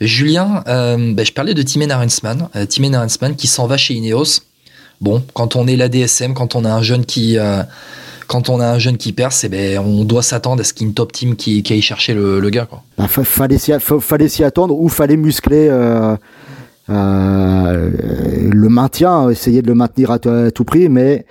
Julien, 0.00 0.64
euh, 0.66 1.12
bah, 1.14 1.24
je 1.24 1.32
parlais 1.32 1.54
de 1.54 1.62
Timen 1.62 1.90
Arensman, 1.90 2.48
euh, 2.56 2.66
Timen 2.66 2.94
Arensman 2.94 3.36
qui 3.36 3.46
s'en 3.46 3.66
va 3.66 3.76
chez 3.76 3.94
Ineos. 3.94 4.40
Bon, 5.00 5.22
quand 5.34 5.56
on 5.56 5.66
est 5.66 5.76
l'ADSM, 5.76 6.34
quand 6.34 6.54
on 6.54 6.64
a 6.64 6.72
un 6.72 6.82
jeune 6.82 7.04
qui, 7.04 7.36
quand 8.28 8.48
on 8.48 8.60
a 8.60 8.66
un 8.66 8.78
jeune 8.78 8.96
qui 8.96 9.12
perce, 9.12 9.42
eh 9.42 9.48
ben, 9.48 9.78
on 9.80 10.04
doit 10.04 10.22
s'attendre 10.22 10.60
à 10.60 10.64
ce 10.64 10.72
qu'il 10.72 10.82
y 10.82 10.84
ait 10.86 10.90
une 10.90 10.94
top 10.94 11.12
team 11.12 11.34
qui, 11.34 11.64
qui 11.64 11.72
aille 11.72 11.82
chercher 11.82 12.14
le, 12.14 12.38
le 12.38 12.50
gars. 12.50 12.66
Quoi. 12.66 12.82
Bah, 12.96 13.08
fallait 13.08 13.58
s'y 13.58 14.44
attendre 14.44 14.76
ou 14.78 14.88
fallait 14.88 15.16
muscler 15.16 15.68
le 16.92 18.68
maintien, 18.68 19.30
essayer 19.30 19.62
de 19.62 19.66
le 19.66 19.74
maintenir 19.74 20.10
à, 20.10 20.18
tout 20.18 20.64
prix, 20.64 20.88
mais 20.88 21.26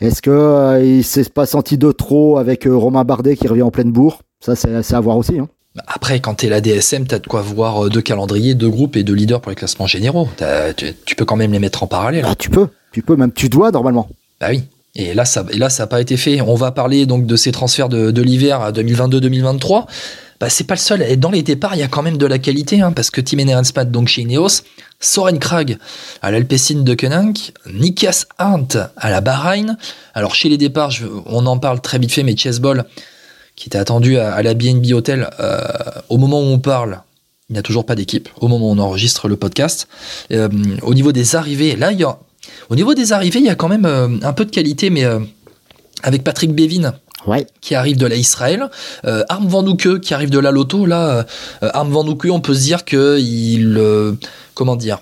est-ce 0.00 0.22
que 0.22 0.30
euh, 0.30 0.84
il 0.84 1.04
s'est 1.04 1.24
pas 1.24 1.46
senti 1.46 1.78
de 1.78 1.92
trop 1.92 2.38
avec 2.38 2.66
euh, 2.66 2.74
Romain 2.74 3.04
Bardet 3.04 3.36
qui 3.36 3.48
revient 3.48 3.62
en 3.62 3.70
pleine 3.70 3.92
bourre? 3.92 4.22
Ça, 4.40 4.54
c'est 4.56 4.94
à 4.94 5.00
voir 5.00 5.16
aussi. 5.16 5.38
Hein. 5.38 5.48
Après, 5.86 6.20
quand 6.20 6.34
t'es 6.34 6.48
la 6.48 6.60
DSM, 6.60 7.06
t'as 7.06 7.18
de 7.18 7.26
quoi 7.26 7.40
voir 7.40 7.88
deux 7.88 8.02
calendriers, 8.02 8.54
deux 8.54 8.68
groupes 8.68 8.96
et 8.96 9.02
deux 9.02 9.14
leaders 9.14 9.40
pour 9.40 9.50
les 9.50 9.56
classements 9.56 9.86
généraux. 9.86 10.28
Tu, 10.76 11.16
peux 11.16 11.24
quand 11.24 11.36
même 11.36 11.52
les 11.52 11.58
mettre 11.58 11.82
en 11.82 11.86
parallèle. 11.86 12.24
Ah, 12.28 12.34
tu 12.36 12.50
peux, 12.50 12.68
tu 12.92 13.02
peux, 13.02 13.16
même 13.16 13.32
tu 13.32 13.48
dois 13.48 13.70
normalement. 13.70 14.08
Bah 14.40 14.48
oui. 14.50 14.64
Et 14.96 15.12
là, 15.12 15.24
ça, 15.24 15.44
et 15.50 15.58
là, 15.58 15.70
ça 15.70 15.82
n'a 15.82 15.86
pas 15.88 16.00
été 16.00 16.16
fait. 16.16 16.40
On 16.40 16.54
va 16.54 16.70
parler 16.70 17.06
donc 17.06 17.26
de 17.26 17.36
ces 17.36 17.50
transferts 17.50 17.88
de, 17.88 18.22
l'hiver 18.22 18.72
2022-2023 18.72 19.86
bah, 20.40 20.50
c'est 20.50 20.64
pas 20.64 20.74
le 20.74 20.80
seul. 20.80 21.02
Et 21.02 21.16
dans 21.16 21.30
les 21.30 21.42
départs, 21.42 21.74
il 21.74 21.78
y 21.78 21.84
a 21.84 21.88
quand 21.88 22.02
même 22.02 22.18
de 22.18 22.26
la 22.26 22.38
qualité, 22.38 22.80
hein, 22.80 22.92
parce 22.92 23.10
que 23.10 23.20
Tim 23.20 23.38
Enerenspat, 23.38 23.84
donc 23.84 24.08
chez 24.08 24.22
Ineos, 24.22 24.62
Soren 25.00 25.38
Krag 25.38 25.78
à 26.22 26.30
l'Alpecin 26.30 26.82
de 26.82 26.94
Kenank, 26.94 27.52
Nikias 27.72 28.26
Arndt 28.36 28.78
à 28.96 29.10
la 29.10 29.20
Bahreïn. 29.20 29.78
Alors 30.12 30.34
chez 30.34 30.48
les 30.48 30.58
départs, 30.58 30.90
on 31.26 31.46
en 31.46 31.58
parle 31.58 31.80
très 31.80 31.98
vite 31.98 32.12
fait, 32.12 32.24
mais 32.24 32.36
Chessball, 32.36 32.84
qui 33.56 33.68
était 33.68 33.78
attendu 33.78 34.18
à, 34.18 34.42
la 34.42 34.54
BNB 34.54 34.92
Hotel, 34.92 35.30
euh, 35.40 35.60
au 36.08 36.18
moment 36.18 36.40
où 36.40 36.46
on 36.46 36.58
parle, 36.58 37.00
Il 37.48 37.52
n'y 37.52 37.58
a 37.58 37.62
toujours 37.62 37.86
pas 37.86 37.94
d'équipe 37.94 38.28
au 38.40 38.48
moment 38.48 38.68
où 38.68 38.72
on 38.72 38.78
enregistre 38.78 39.28
le 39.28 39.36
podcast. 39.36 39.88
Euh, 40.32 40.48
au 40.82 40.94
niveau 40.94 41.12
des 41.12 41.36
arrivées, 41.36 41.76
là, 41.76 41.92
il 41.92 42.00
y 42.00 42.04
a, 42.04 42.18
au 42.70 42.76
niveau 42.76 42.94
des 42.94 43.12
arrivées, 43.12 43.40
il 43.40 43.46
y 43.46 43.50
a 43.50 43.54
quand 43.54 43.68
même 43.68 43.86
euh, 43.86 44.08
un 44.22 44.32
peu 44.32 44.44
de 44.44 44.50
qualité, 44.50 44.90
mais 44.90 45.04
euh, 45.04 45.20
avec 46.02 46.24
Patrick 46.24 46.52
Ouais. 47.26 47.46
qui 47.62 47.74
arrive 47.74 47.96
de 47.96 48.04
la 48.06 48.16
Israël, 48.16 48.68
euh, 49.06 49.24
Arm 49.30 49.46
Van 49.48 49.64
qui 49.76 50.12
arrive 50.12 50.28
de 50.28 50.38
la 50.38 50.50
Loto. 50.50 50.84
Là, 50.84 51.24
euh, 51.62 51.70
Arm 51.72 51.90
Van 51.90 52.04
on 52.04 52.40
peut 52.40 52.52
se 52.52 52.60
dire 52.60 52.84
que 52.84 53.18
il, 53.18 53.78
euh, 53.78 54.12
comment 54.52 54.76
dire, 54.76 54.98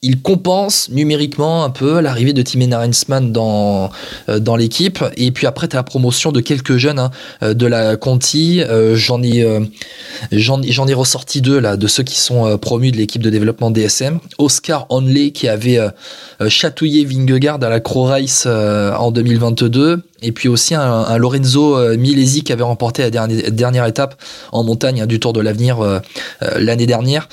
il 0.00 0.22
compense 0.22 0.90
numériquement 0.90 1.64
un 1.64 1.70
peu 1.70 2.00
l'arrivée 2.00 2.32
de 2.32 2.42
Tim 2.42 2.60
Hensman 2.72 3.32
dans 3.32 3.90
euh, 4.28 4.38
dans 4.38 4.54
l'équipe. 4.54 5.02
Et 5.16 5.32
puis 5.32 5.46
après, 5.46 5.66
tu 5.66 5.74
as 5.74 5.80
la 5.80 5.82
promotion 5.82 6.30
de 6.30 6.40
quelques 6.40 6.76
jeunes 6.76 7.00
hein, 7.00 7.10
euh, 7.42 7.52
de 7.52 7.66
la 7.66 7.96
Conti. 7.96 8.60
Euh, 8.62 8.94
j'en 8.94 9.22
ai 9.22 10.94
ressorti 10.94 11.42
deux 11.42 11.60
de 11.60 11.86
ceux 11.86 12.04
qui 12.04 12.18
sont 12.18 12.58
promus 12.58 12.92
de 12.92 12.96
l'équipe 12.96 13.22
de 13.22 13.30
développement 13.30 13.70
DSM. 13.70 14.20
Oscar 14.38 14.86
Onley 14.90 15.32
qui 15.32 15.48
avait 15.48 15.78
chatouillé 16.48 17.04
Vingegaard 17.04 17.62
à 17.62 17.68
la 17.68 17.80
Crow 17.80 18.04
Race 18.04 18.46
en 18.46 19.10
2022. 19.10 20.02
Et 20.22 20.32
puis 20.32 20.48
aussi 20.48 20.74
un, 20.74 21.16
Lorenzo 21.18 21.96
Milesi 21.96 22.42
qui 22.42 22.52
avait 22.52 22.64
remporté 22.64 23.02
la 23.02 23.10
dernière, 23.10 23.86
étape 23.86 24.20
en 24.52 24.64
montagne 24.64 25.02
hein, 25.02 25.06
du 25.06 25.20
Tour 25.20 25.32
de 25.32 25.40
l'Avenir 25.40 26.00
l'année 26.56 26.86
dernière. 26.86 27.28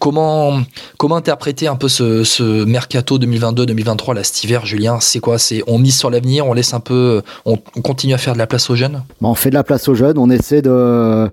Comment, 0.00 0.60
comment 0.98 1.16
interpréter 1.16 1.66
un 1.66 1.76
peu 1.76 1.88
ce, 1.88 2.22
ce 2.24 2.64
mercato 2.64 3.18
2022-2023 3.18 4.14
là 4.14 4.22
cet 4.22 4.44
hiver, 4.44 4.66
Julien? 4.66 4.98
C'est 5.00 5.20
quoi? 5.20 5.38
C'est 5.38 5.62
on 5.66 5.78
mise 5.78 5.96
sur 5.96 6.10
l'avenir, 6.10 6.46
on 6.46 6.52
laisse 6.52 6.74
un 6.74 6.80
peu, 6.80 7.22
on, 7.44 7.58
on 7.76 7.80
continue 7.80 8.14
à 8.14 8.18
faire 8.18 8.34
de 8.34 8.38
la 8.38 8.46
place 8.46 8.70
aux 8.70 8.76
jeunes? 8.76 9.02
Bah, 9.20 9.28
on 9.28 9.34
fait 9.34 9.50
de 9.50 9.54
la 9.54 9.64
place 9.64 9.88
aux 9.88 9.94
jeunes, 9.94 10.18
on 10.18 10.30
essaie 10.30 10.62
de, 10.62 11.30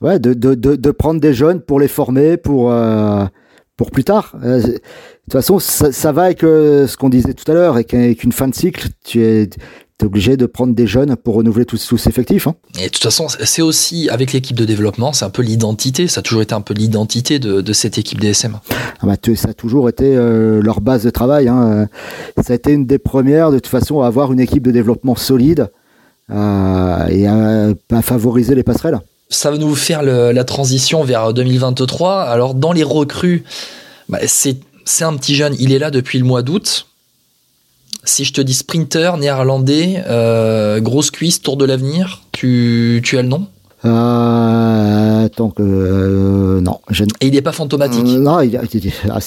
ouais, 0.00 0.18
de, 0.18 0.34
de, 0.34 0.54
de, 0.54 0.76
de 0.76 0.90
prendre 0.90 1.20
des 1.20 1.34
jeunes 1.34 1.60
pour 1.60 1.78
les 1.78 1.88
former 1.88 2.36
pour, 2.36 2.72
euh, 2.72 3.24
pour 3.76 3.90
plus 3.90 4.04
tard. 4.04 4.32
Euh, 4.42 4.60
de 4.60 4.72
toute 4.72 5.32
façon, 5.32 5.58
ça, 5.58 5.92
ça 5.92 6.10
va 6.12 6.24
avec 6.24 6.42
euh, 6.42 6.86
ce 6.86 6.96
qu'on 6.96 7.10
disait 7.10 7.34
tout 7.34 7.50
à 7.50 7.54
l'heure, 7.54 7.74
avec, 7.74 7.92
avec 7.92 8.24
une 8.24 8.32
fin 8.32 8.48
de 8.48 8.54
cycle, 8.54 8.88
tu 9.04 9.22
es, 9.22 9.50
es 10.00 10.06
obligé 10.06 10.36
de 10.36 10.46
prendre 10.46 10.74
des 10.74 10.86
jeunes 10.86 11.16
pour 11.16 11.34
renouveler 11.34 11.64
tous 11.64 11.76
ces 11.76 12.08
effectifs. 12.08 12.46
Hein. 12.46 12.54
Et 12.78 12.84
de 12.84 12.88
toute 12.88 13.02
façon, 13.02 13.26
c'est 13.28 13.62
aussi 13.62 14.08
avec 14.10 14.32
l'équipe 14.32 14.56
de 14.56 14.64
développement, 14.64 15.12
c'est 15.12 15.24
un 15.24 15.30
peu 15.30 15.42
l'identité. 15.42 16.06
Ça 16.06 16.20
a 16.20 16.22
toujours 16.22 16.42
été 16.42 16.54
un 16.54 16.60
peu 16.60 16.72
l'identité 16.74 17.38
de, 17.40 17.60
de 17.60 17.72
cette 17.72 17.98
équipe 17.98 18.20
DSM. 18.20 18.58
Ah 19.00 19.06
bah, 19.06 19.16
tu- 19.16 19.34
ça 19.36 19.48
a 19.48 19.54
toujours 19.54 19.88
été 19.88 20.14
euh, 20.16 20.60
leur 20.62 20.80
base 20.80 21.02
de 21.02 21.10
travail. 21.10 21.48
Hein. 21.48 21.88
Euh, 22.38 22.42
Ça 22.42 22.52
a 22.52 22.56
été 22.56 22.72
une 22.72 22.86
des 22.86 22.98
premières, 22.98 23.50
de 23.50 23.56
toute 23.58 23.66
façon, 23.66 24.00
à 24.02 24.06
avoir 24.06 24.32
une 24.32 24.40
équipe 24.40 24.62
de 24.62 24.70
développement 24.70 25.16
solide 25.16 25.68
euh, 26.30 27.06
et 27.08 27.26
à, 27.26 27.68
à 27.90 28.02
favoriser 28.02 28.54
les 28.54 28.62
passerelles. 28.62 29.00
Ça 29.30 29.50
va 29.50 29.58
nous 29.58 29.74
faire 29.74 30.02
le- 30.02 30.30
la 30.32 30.44
transition 30.44 31.02
vers 31.04 31.32
2023. 31.34 32.22
Alors 32.22 32.54
dans 32.54 32.72
les 32.72 32.82
recrues, 32.84 33.44
bah, 34.08 34.18
c'est 34.26 34.58
un 35.02 35.16
petit 35.16 35.34
jeune. 35.34 35.54
Il 35.58 35.72
est 35.72 35.78
là 35.78 35.90
depuis 35.90 36.18
le 36.18 36.24
mois 36.24 36.42
d'août. 36.42 36.86
Si 38.04 38.24
je 38.24 38.32
te 38.32 38.40
dis 38.40 38.54
sprinter, 38.54 39.16
néerlandais, 39.18 40.02
euh, 40.08 40.80
grosse 40.80 41.10
cuisse, 41.10 41.42
tour 41.42 41.56
de 41.56 41.64
l'avenir, 41.64 42.22
tu, 42.32 43.00
tu 43.04 43.18
as 43.18 43.22
le 43.22 43.28
nom? 43.28 43.46
Euh, 43.84 45.28
que 45.50 45.62
euh, 45.62 46.60
non, 46.60 46.80
je 46.90 47.04
Et 47.20 47.26
il 47.28 47.32
n'est 47.34 47.42
pas 47.42 47.52
fantomatique? 47.52 48.04
Euh, 48.06 48.18
non, 48.18 48.40
il, 48.40 48.58
il- 48.72 48.86
il- 48.86 48.92
ah, 49.10 49.18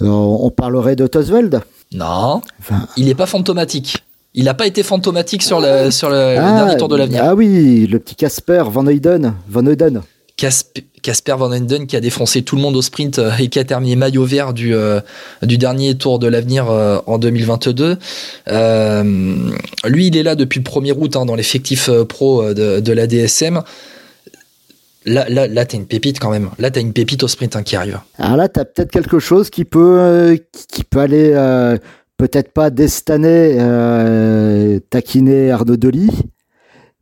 on 0.00 0.50
parlerait 0.50 0.96
de 0.96 1.06
Tosveld. 1.06 1.60
Non, 1.92 2.42
Enfin, 2.58 2.86
il 2.96 3.06
n'est 3.06 3.14
pas 3.14 3.26
fantomatique. 3.26 4.04
Il 4.34 4.44
n'a 4.44 4.54
pas 4.54 4.66
été 4.66 4.82
fantomatique 4.82 5.42
sur 5.44 5.60
le, 5.60 5.90
sur 5.92 6.10
le, 6.10 6.34
le 6.34 6.38
ah, 6.40 6.56
dernier 6.64 6.76
tour 6.76 6.88
de 6.88 6.96
l'avenir. 6.96 7.22
Ah 7.24 7.34
oui, 7.36 7.86
le 7.86 8.00
petit 8.00 8.16
Casper 8.16 8.64
Van 8.68 8.84
Heyden. 8.86 9.34
Van 9.48 9.64
Heyden. 9.64 10.02
Casp- 10.36 10.82
Casper 11.02 11.36
Van 11.38 11.52
Enden 11.52 11.86
qui 11.86 11.94
a 11.96 12.00
défoncé 12.00 12.42
tout 12.42 12.56
le 12.56 12.62
monde 12.62 12.74
au 12.76 12.82
sprint 12.82 13.18
euh, 13.18 13.30
et 13.38 13.48
qui 13.48 13.58
a 13.58 13.64
terminé 13.64 13.94
maillot 13.94 14.24
vert 14.24 14.52
du, 14.52 14.74
euh, 14.74 15.00
dernier 15.42 15.94
tour 15.96 16.18
de 16.18 16.26
l'avenir 16.26 16.68
euh, 16.70 16.98
en 17.06 17.18
2022. 17.18 17.96
Euh, 18.48 19.50
lui, 19.84 20.06
il 20.08 20.16
est 20.16 20.22
là 20.22 20.34
depuis 20.34 20.58
le 20.60 20.64
1er 20.64 20.92
août 20.98 21.16
hein, 21.16 21.24
dans 21.26 21.34
l'effectif 21.36 21.88
pro 22.08 22.52
de, 22.52 22.92
la 22.92 23.06
DSM. 23.06 23.62
Là, 25.06 25.26
là, 25.28 25.46
là 25.46 25.66
t'as 25.66 25.76
une 25.76 25.86
pépite 25.86 26.18
quand 26.18 26.30
même. 26.30 26.50
Là, 26.58 26.70
t'as 26.70 26.80
une 26.80 26.92
pépite 26.94 27.22
au 27.22 27.28
sprint 27.28 27.54
hein, 27.56 27.62
qui 27.62 27.76
arrive. 27.76 28.00
Alors 28.18 28.36
là, 28.36 28.48
tu 28.48 28.58
as 28.58 28.64
peut-être 28.64 28.90
quelque 28.90 29.18
chose 29.18 29.50
qui 29.50 29.64
peut, 29.64 30.38
qui- 30.68 30.82
peut 30.84 31.00
aller, 31.00 31.32
peut-être 32.16 32.52
pas 32.52 32.70
euh, 33.58 34.80
taquiner 34.90 35.50
Arnaud 35.50 35.76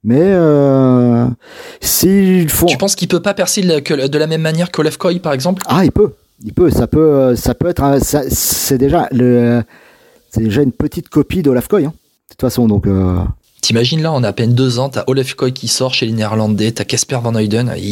mais 0.05 0.21
euh, 0.21 1.27
s'ils 1.81 2.49
font. 2.51 2.67
Tu 2.67 2.77
penses 2.77 2.95
qu'il 2.95 3.09
peut 3.09 3.23
pas 3.23 3.35
percer 3.35 3.63
de 3.63 4.19
la, 4.19 4.27
même 4.27 4.43
manière 4.43 4.71
qu'Olaf 4.71 4.97
Koy, 4.97 5.19
par 5.21 5.33
exemple? 5.33 5.63
Ah, 5.67 5.85
il 5.85 5.93
peut. 5.93 6.13
Il 6.45 6.53
peut. 6.53 6.71
Ça 6.71 6.87
peut, 6.87 7.01
euh, 7.01 7.37
ça 7.37 7.55
peut 7.55 7.69
être. 7.69 7.83
un- 7.83 8.01
ça- 8.01 8.25
C'est 8.29 8.79
déjà 8.79 9.09
le. 9.13 9.63
C'est 10.31 10.43
déjà 10.43 10.63
une 10.63 10.73
petite 10.73 11.09
copie 11.09 11.43
d'Olaf 11.43 11.69
Koy. 11.69 11.85
Hein, 11.85 11.93
de 11.93 12.33
toute 12.35 12.41
façon, 12.41 12.67
donc. 12.67 12.87
euh, 12.87 13.17
T'imagines 13.63 14.03
là, 14.03 14.13
on 14.13 14.25
a 14.25 14.29
à 14.29 14.33
peine 14.33 14.55
deux 14.55 14.81
ans, 14.81 14.89
t'as 14.89 15.05
Olaf 15.07 15.35
Koy 15.35 15.53
qui 15.53 15.69
sort 15.69 15.95
chez 15.95 16.05
les 16.07 16.13
Néerlandais, 16.13 16.73
t'as 16.73 16.83
Casper 16.85 17.19
Van 17.23 17.33
Heyden. 17.35 17.73
Ils, 17.79 17.83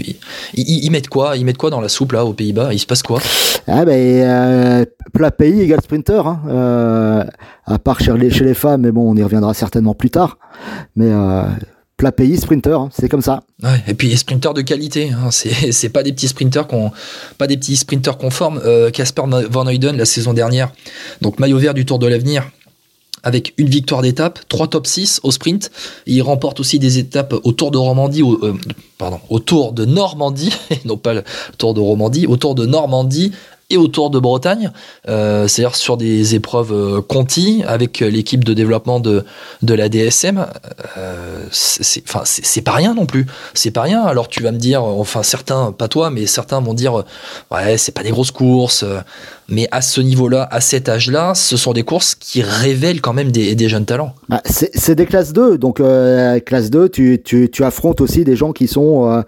ils, 0.00 0.16
ils- 0.54 0.84
ils 0.84 0.90
mettent 0.90 1.08
quoi 1.08 1.36
Ils 1.36 1.44
mettent 1.44 1.58
quoi 1.58 1.68
dans 1.68 1.82
la 1.82 1.90
soupe 1.90 2.12
là 2.12 2.24
aux 2.24 2.32
Pays-Bas 2.32 2.72
Il 2.72 2.78
se 2.78 2.86
passe 2.86 3.02
quoi? 3.02 3.20
Ah 3.66 3.84
ben, 3.84 3.92
euh, 3.92 4.84
plat 5.12 5.30
pays 5.30 5.60
égale 5.60 5.82
sprinter, 5.82 6.26
hein. 6.26 6.40
euh, 6.48 7.24
à 7.66 7.78
part 7.78 8.00
chez 8.00 8.16
les, 8.16 8.30
chez 8.30 8.44
les 8.44 8.54
femmes, 8.54 8.80
mais 8.80 8.90
bon, 8.90 9.10
on 9.12 9.16
y 9.16 9.22
reviendra 9.22 9.52
certainement 9.52 9.94
plus 9.94 10.08
tard. 10.08 10.38
Mais 10.96 11.10
euh, 11.10 11.42
plat 11.98 12.10
pays 12.10 12.38
sprinter, 12.38 12.80
hein, 12.80 12.88
c'est 12.90 13.10
comme 13.10 13.20
ça. 13.20 13.42
Ouais, 13.62 13.82
et 13.86 13.92
puis 13.92 14.08
les 14.08 14.16
sprinters 14.16 14.54
de 14.54 14.62
qualité, 14.62 15.10
hein, 15.12 15.28
c'est 15.30 15.72
c'est 15.72 15.90
pas 15.90 16.02
des 16.02 16.12
petits 16.14 16.28
sprinters 16.28 16.66
qu'on 16.66 16.90
pas 17.36 17.46
des 17.46 17.58
petits 17.58 17.76
sprinters 17.76 18.16
conformes. 18.16 18.62
Euh, 18.64 18.90
Casper 18.90 19.24
Van 19.50 19.66
Heyden 19.68 19.94
la 19.98 20.06
saison 20.06 20.32
dernière, 20.32 20.72
donc 21.20 21.38
maillot 21.38 21.58
vert 21.58 21.74
du 21.74 21.84
Tour 21.84 21.98
de 21.98 22.06
l'avenir 22.06 22.48
avec 23.22 23.54
une 23.58 23.68
victoire 23.68 24.02
d'étape, 24.02 24.40
trois 24.48 24.68
top 24.68 24.86
6 24.86 25.20
au 25.22 25.30
sprint. 25.30 25.70
Il 26.06 26.22
remporte 26.22 26.60
aussi 26.60 26.78
des 26.78 26.98
étapes 26.98 27.34
au 27.42 27.52
Tour 27.52 27.70
de 27.70 27.78
Romandie, 27.78 28.22
au, 28.22 28.38
euh, 28.44 28.54
pardon, 28.98 29.20
au 29.28 29.38
de 29.38 29.84
Normandie, 29.84 30.52
non 30.84 30.96
pas 30.96 31.14
le 31.14 31.24
Tour 31.56 31.74
de 31.74 31.80
Romandie, 31.80 32.26
au 32.26 32.36
Tour 32.36 32.54
de 32.54 32.66
Normandie 32.66 33.32
et 33.70 33.76
au 33.76 33.86
Tour 33.88 34.10
de 34.10 34.18
Bretagne, 34.18 34.70
euh, 35.08 35.46
c'est-à-dire 35.46 35.76
sur 35.76 35.96
des 35.96 36.34
épreuves 36.34 36.72
euh, 36.72 37.00
Conti 37.02 37.62
avec 37.66 38.00
l'équipe 38.00 38.44
de 38.44 38.54
développement 38.54 38.98
de, 39.00 39.24
de 39.62 39.74
la 39.74 39.88
DSM. 39.88 40.46
Euh, 40.96 41.44
c'est 41.50 42.62
pas 42.62 42.72
rien 42.72 42.94
non 42.94 43.06
plus. 43.06 43.26
C'est 43.54 43.70
pas 43.70 43.82
rien. 43.82 44.02
Alors 44.04 44.28
tu 44.28 44.42
vas 44.42 44.52
me 44.52 44.58
dire, 44.58 44.82
enfin 44.82 45.22
certains, 45.22 45.72
pas 45.72 45.88
toi, 45.88 46.10
mais 46.10 46.26
certains 46.26 46.60
vont 46.60 46.74
dire, 46.74 47.04
ouais, 47.50 47.76
c'est 47.78 47.92
pas 47.92 48.02
des 48.02 48.10
grosses 48.10 48.30
courses. 48.30 48.82
euh, 48.84 49.00
Mais 49.48 49.66
à 49.70 49.80
ce 49.80 50.00
niveau-là, 50.00 50.46
à 50.50 50.60
cet 50.60 50.88
âge-là, 50.88 51.34
ce 51.34 51.56
sont 51.56 51.72
des 51.72 51.82
courses 51.82 52.14
qui 52.14 52.42
révèlent 52.42 53.00
quand 53.00 53.12
même 53.14 53.30
des, 53.30 53.54
des 53.54 53.68
jeunes 53.68 53.86
talents. 53.86 54.14
Bah, 54.28 54.42
c'est 54.44 54.94
des 54.94 55.06
classes 55.06 55.32
2, 55.32 55.56
donc 55.58 55.80
euh, 55.80 56.38
classe 56.40 56.70
2, 56.70 56.88
tu, 56.90 57.20
tu, 57.24 57.48
tu 57.50 57.64
affrontes 57.64 58.00
aussi 58.00 58.24
des 58.24 58.36
gens 58.36 58.52
qui 58.52 58.66
sont, 58.68 59.10
euh, 59.10 59.22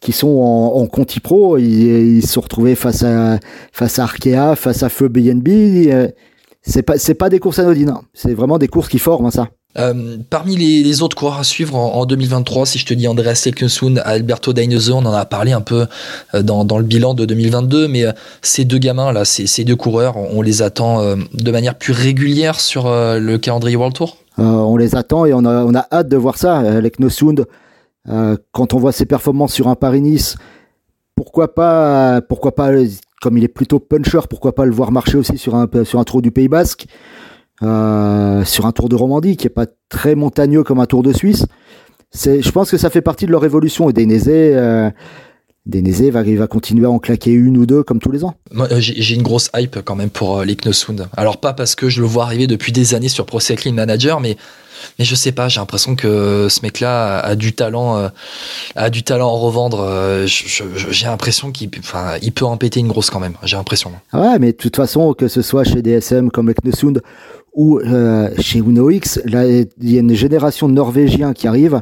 qui 0.00 0.12
sont 0.12 0.28
en, 0.28 0.80
en 0.80 0.86
Conti 0.86 1.18
Pro, 1.20 1.58
ils, 1.58 2.18
ils 2.18 2.26
se 2.26 2.34
sont 2.34 2.40
retrouvés 2.40 2.74
face 2.76 3.02
à, 3.02 3.38
face 3.72 3.83
à 3.84 4.02
Arkea, 4.02 4.54
face 4.56 4.82
à 4.82 4.88
Feu 4.88 5.08
BNB. 5.08 5.48
euh, 5.88 6.08
c'est 6.66 6.82
pas, 6.82 6.96
c'est 6.98 7.14
pas 7.14 7.28
des 7.28 7.38
courses 7.38 7.58
anodines, 7.58 7.90
hein. 7.90 8.02
c'est 8.14 8.32
vraiment 8.32 8.58
des 8.58 8.68
courses 8.68 8.88
qui 8.88 8.98
forment 8.98 9.30
ça. 9.30 9.48
Euh, 9.76 10.18
parmi 10.30 10.56
les, 10.56 10.84
les 10.84 11.02
autres 11.02 11.16
coureurs 11.16 11.40
à 11.40 11.44
suivre 11.44 11.74
en, 11.74 11.94
en 11.94 12.06
2023, 12.06 12.64
si 12.64 12.78
je 12.78 12.86
te 12.86 12.94
dis 12.94 13.08
Andreas 13.08 13.42
Leknesund, 13.44 14.00
Alberto 14.04 14.52
Dainese, 14.52 14.90
on 14.90 15.04
en 15.04 15.12
a 15.12 15.24
parlé 15.24 15.52
un 15.52 15.60
peu 15.60 15.86
euh, 16.34 16.42
dans, 16.42 16.64
dans 16.64 16.78
le 16.78 16.84
bilan 16.84 17.14
de 17.14 17.24
2022, 17.24 17.88
mais 17.88 18.04
euh, 18.04 18.12
ces 18.40 18.64
deux 18.64 18.78
gamins 18.78 19.12
là, 19.12 19.24
ces, 19.24 19.46
ces 19.46 19.64
deux 19.64 19.74
coureurs, 19.76 20.16
on 20.16 20.42
les 20.42 20.62
attend 20.62 21.00
euh, 21.00 21.16
de 21.34 21.50
manière 21.50 21.74
plus 21.74 21.92
régulière 21.92 22.60
sur 22.60 22.84
le 22.88 23.36
calendrier 23.36 23.76
World 23.76 23.94
Tour? 23.96 24.16
On 24.38 24.76
les 24.76 24.94
attend 24.94 25.26
et 25.26 25.34
on 25.34 25.44
a, 25.44 25.64
on 25.64 25.74
a 25.74 25.86
hâte 25.92 26.08
de 26.08 26.16
voir 26.16 26.38
ça. 26.38 26.58
Avec 26.58 26.98
Nosund, 26.98 27.44
quand 28.06 28.74
on 28.74 28.78
voit 28.78 28.92
ses 28.92 29.06
performances 29.06 29.52
sur 29.52 29.68
un 29.68 29.76
Paris-Nice, 29.76 30.36
pourquoi 31.14 31.54
pas, 31.54 32.20
pourquoi 32.20 32.54
pas, 32.54 32.70
comme 33.24 33.38
il 33.38 33.44
est 33.44 33.48
plutôt 33.48 33.80
puncher, 33.80 34.20
pourquoi 34.28 34.54
pas 34.54 34.66
le 34.66 34.72
voir 34.72 34.92
marcher 34.92 35.16
aussi 35.16 35.38
sur 35.38 35.54
un, 35.54 35.66
sur 35.84 36.04
tour 36.04 36.20
du 36.20 36.30
Pays 36.30 36.48
Basque, 36.48 36.84
euh, 37.62 38.44
sur 38.44 38.66
un 38.66 38.72
tour 38.72 38.90
de 38.90 38.96
Romandie 38.96 39.38
qui 39.38 39.46
est 39.46 39.50
pas 39.50 39.64
très 39.88 40.14
montagneux 40.14 40.62
comme 40.62 40.78
un 40.78 40.84
tour 40.84 41.02
de 41.02 41.10
Suisse. 41.10 41.46
Je 42.12 42.50
pense 42.50 42.70
que 42.70 42.76
ça 42.76 42.90
fait 42.90 43.00
partie 43.00 43.24
de 43.24 43.30
leur 43.30 43.46
évolution 43.46 43.88
et 43.88 43.94
Denese, 43.94 44.28
euh, 44.28 44.90
Denese 45.66 46.02
va, 46.10 46.22
il 46.22 46.36
va 46.36 46.46
continuer 46.46 46.84
à 46.86 46.90
en 46.90 46.98
claquer 46.98 47.30
une 47.32 47.56
ou 47.56 47.64
deux 47.64 47.82
comme 47.82 47.98
tous 47.98 48.10
les 48.12 48.22
ans. 48.22 48.34
Moi, 48.52 48.68
euh, 48.70 48.80
j'ai 48.80 49.00
j'ai 49.00 49.14
une 49.14 49.22
grosse 49.22 49.50
hype 49.56 49.78
quand 49.84 49.94
même 49.96 50.10
pour 50.10 50.38
euh. 50.38 50.44
Alors 51.16 51.38
pas 51.38 51.54
parce 51.54 51.74
que 51.74 51.88
je 51.88 52.00
le 52.02 52.06
vois 52.06 52.24
arriver 52.24 52.46
depuis 52.46 52.70
des 52.72 52.94
années 52.94 53.08
sur 53.08 53.24
Pro 53.24 53.40
Cycling 53.40 53.74
Manager, 53.74 54.20
mais 54.20 54.36
mais 54.98 55.04
je 55.04 55.14
sais 55.14 55.32
pas, 55.32 55.48
j'ai 55.48 55.60
l'impression 55.60 55.96
que 55.96 56.48
ce 56.50 56.60
mec-là 56.62 57.18
a, 57.18 57.28
a 57.28 57.36
du 57.36 57.54
talent, 57.54 57.96
euh, 57.96 58.08
a 58.76 58.90
du 58.90 59.02
talent 59.02 59.34
à 59.34 59.38
revendre. 59.38 59.80
euh, 59.80 60.26
J'ai 60.26 61.06
l'impression 61.06 61.50
qu'il, 61.52 61.70
enfin, 61.78 62.16
il 62.20 62.32
peut 62.32 62.44
en 62.44 62.56
péter 62.58 62.80
une 62.80 62.88
grosse 62.88 63.08
quand 63.08 63.20
même. 63.20 63.34
J'ai 63.44 63.56
l'impression. 63.56 63.92
Ouais, 64.12 64.38
mais 64.38 64.52
de 64.52 64.56
toute 64.56 64.76
façon, 64.76 65.14
que 65.14 65.28
ce 65.28 65.40
soit 65.42 65.64
chez 65.64 65.80
DSM 65.80 66.30
comme 66.30 66.48
avec 66.48 66.62
Nesund 66.64 67.00
ou 67.54 67.78
euh, 67.78 68.30
chez 68.40 68.58
Uno 68.58 68.90
X, 68.90 69.20
là, 69.24 69.46
il 69.46 69.68
y 69.80 69.96
a 69.96 70.00
une 70.00 70.14
génération 70.14 70.68
de 70.68 70.74
Norvégiens 70.74 71.32
qui 71.32 71.46
arrive. 71.48 71.80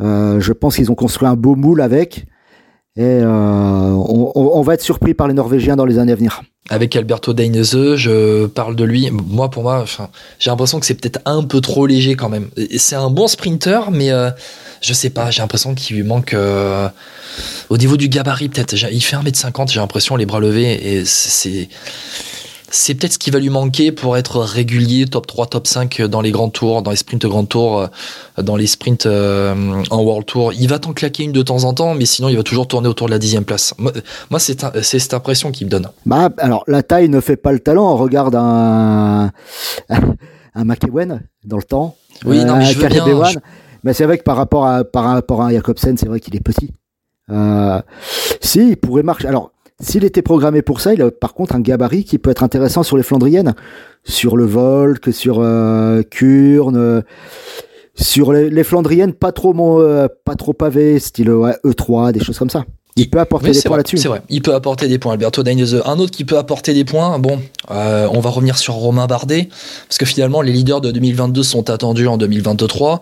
Euh, 0.00 0.38
je 0.38 0.52
pense 0.52 0.76
qu'ils 0.76 0.92
ont 0.92 0.94
construit 0.94 1.26
un 1.26 1.34
beau 1.34 1.56
moule 1.56 1.80
avec. 1.80 2.26
Et 2.98 3.02
euh, 3.04 3.28
on, 3.28 4.60
va 4.62 4.74
être 4.74 4.82
surpris 4.82 5.14
par 5.14 5.28
les 5.28 5.34
Norvégiens 5.34 5.76
dans 5.76 5.84
les 5.84 6.00
années 6.00 6.10
à 6.10 6.16
venir. 6.16 6.42
Avec 6.68 6.96
Alberto 6.96 7.32
Dainese, 7.32 7.94
je 7.94 8.46
parle 8.46 8.74
de 8.74 8.82
lui. 8.82 9.08
Moi, 9.12 9.48
pour 9.50 9.62
moi, 9.62 9.84
j'ai 10.40 10.50
l'impression 10.50 10.80
que 10.80 10.86
c'est 10.86 10.94
peut-être 10.94 11.20
un 11.24 11.44
peu 11.44 11.60
trop 11.60 11.86
léger 11.86 12.16
quand 12.16 12.28
même. 12.28 12.48
C'est 12.76 12.96
un 12.96 13.08
bon 13.08 13.28
sprinter, 13.28 13.92
mais 13.92 14.10
euh, 14.10 14.30
je 14.80 14.92
sais 14.94 15.10
pas, 15.10 15.30
j'ai 15.30 15.42
l'impression 15.42 15.76
qu'il 15.76 15.94
lui 15.94 16.02
manque 16.02 16.34
euh, 16.34 16.88
au 17.68 17.76
niveau 17.78 17.96
du 17.96 18.08
gabarit 18.08 18.48
peut-être. 18.48 18.74
Il 18.90 19.00
fait 19.00 19.14
1m50, 19.14 19.70
j'ai 19.70 19.78
l'impression, 19.78 20.16
les 20.16 20.26
bras 20.26 20.40
levés, 20.40 20.94
et 20.94 21.04
c'est 21.04 21.68
c'est 22.70 22.94
peut-être 22.94 23.14
ce 23.14 23.18
qui 23.18 23.30
va 23.30 23.38
lui 23.38 23.50
manquer 23.50 23.92
pour 23.92 24.16
être 24.16 24.40
régulier, 24.40 25.06
top 25.06 25.26
3, 25.26 25.46
top 25.46 25.66
5 25.66 26.02
dans 26.02 26.20
les 26.20 26.30
grands 26.30 26.50
tours, 26.50 26.82
dans 26.82 26.90
les 26.90 26.96
sprints 26.96 27.26
grands 27.26 27.44
tours, 27.44 27.80
euh, 27.80 28.42
dans 28.42 28.56
les 28.56 28.66
sprints 28.66 29.06
euh, 29.06 29.82
en 29.90 30.02
World 30.02 30.26
Tour. 30.26 30.52
Il 30.52 30.68
va 30.68 30.78
t'en 30.78 30.92
claquer 30.92 31.24
une 31.24 31.32
de 31.32 31.42
temps 31.42 31.64
en 31.64 31.74
temps, 31.74 31.94
mais 31.94 32.04
sinon 32.04 32.28
il 32.28 32.36
va 32.36 32.42
toujours 32.42 32.68
tourner 32.68 32.88
autour 32.88 33.06
de 33.06 33.12
la 33.12 33.18
dixième 33.18 33.44
place. 33.44 33.74
Moi, 33.78 34.38
c'est 34.38 34.82
cette 34.82 35.14
impression 35.14 35.50
qu'il 35.50 35.66
me 35.66 35.70
donne. 35.70 35.88
Bah, 36.06 36.30
alors 36.38 36.64
la 36.66 36.82
taille 36.82 37.08
ne 37.08 37.20
fait 37.20 37.36
pas 37.36 37.52
le 37.52 37.60
talent. 37.60 37.92
On 37.92 37.96
regarde 37.96 38.34
un, 38.34 39.30
un 39.88 40.64
McEwen 40.64 41.22
dans 41.44 41.56
le 41.56 41.62
temps. 41.62 41.96
Oui, 42.24 42.44
non, 42.44 42.56
mais 42.56 42.66
je 42.66 42.78
veux 42.78 42.88
bien, 42.88 43.04
Mais 43.84 43.94
c'est 43.94 44.04
vrai 44.04 44.18
que 44.18 44.24
par 44.24 44.36
rapport 44.36 44.66
à, 44.66 44.84
par 44.84 45.04
rapport 45.04 45.42
à 45.42 45.52
Jacobsen, 45.52 45.96
c'est 45.96 46.08
vrai 46.08 46.20
qu'il 46.20 46.34
est 46.36 46.40
petit. 46.40 46.72
Euh, 47.30 47.80
si, 48.40 48.70
il 48.70 48.76
pourrait 48.76 49.02
marcher. 49.02 49.28
Alors, 49.28 49.52
s'il 49.80 50.04
était 50.04 50.22
programmé 50.22 50.62
pour 50.62 50.80
ça, 50.80 50.92
il 50.92 51.02
a 51.02 51.10
par 51.10 51.34
contre 51.34 51.54
un 51.54 51.60
gabarit 51.60 52.04
qui 52.04 52.18
peut 52.18 52.30
être 52.30 52.42
intéressant 52.42 52.82
sur 52.82 52.96
les 52.96 53.04
Flandriennes, 53.04 53.54
sur 54.04 54.36
le 54.36 54.44
Volk, 54.44 55.12
sur 55.12 55.38
euh, 55.40 56.02
Kurn, 56.02 56.76
euh, 56.76 57.02
sur 57.94 58.32
les, 58.32 58.64
Flandriennes 58.64 59.12
pas 59.12 59.30
trop 59.30 59.54
euh, 59.80 60.08
pas 60.24 60.34
trop 60.34 60.52
pavées, 60.52 60.98
style 60.98 61.28
E3, 61.28 62.10
des 62.10 62.20
choses 62.20 62.38
comme 62.38 62.50
ça. 62.50 62.64
Il 62.96 63.08
peut 63.08 63.20
apporter 63.20 63.52
des 63.52 63.62
points 63.62 63.76
là-dessus. 63.76 63.98
C'est 63.98 64.08
vrai, 64.08 64.22
il 64.28 64.42
peut 64.42 64.54
apporter 64.54 64.88
des 64.88 64.98
points. 64.98 65.12
Alberto 65.12 65.44
Dainese, 65.44 65.80
un 65.84 66.00
autre 66.00 66.10
qui 66.10 66.24
peut 66.24 66.38
apporter 66.38 66.74
des 66.74 66.84
points. 66.84 67.20
Bon, 67.20 67.40
on 67.68 68.18
va 68.18 68.30
revenir 68.30 68.58
sur 68.58 68.74
Romain 68.74 69.06
Bardet 69.06 69.48
parce 69.86 69.98
que 69.98 70.06
finalement 70.06 70.42
les 70.42 70.50
leaders 70.50 70.80
de 70.80 70.90
2022 70.90 71.44
sont 71.44 71.70
attendus 71.70 72.08
en 72.08 72.16
2023. 72.16 73.00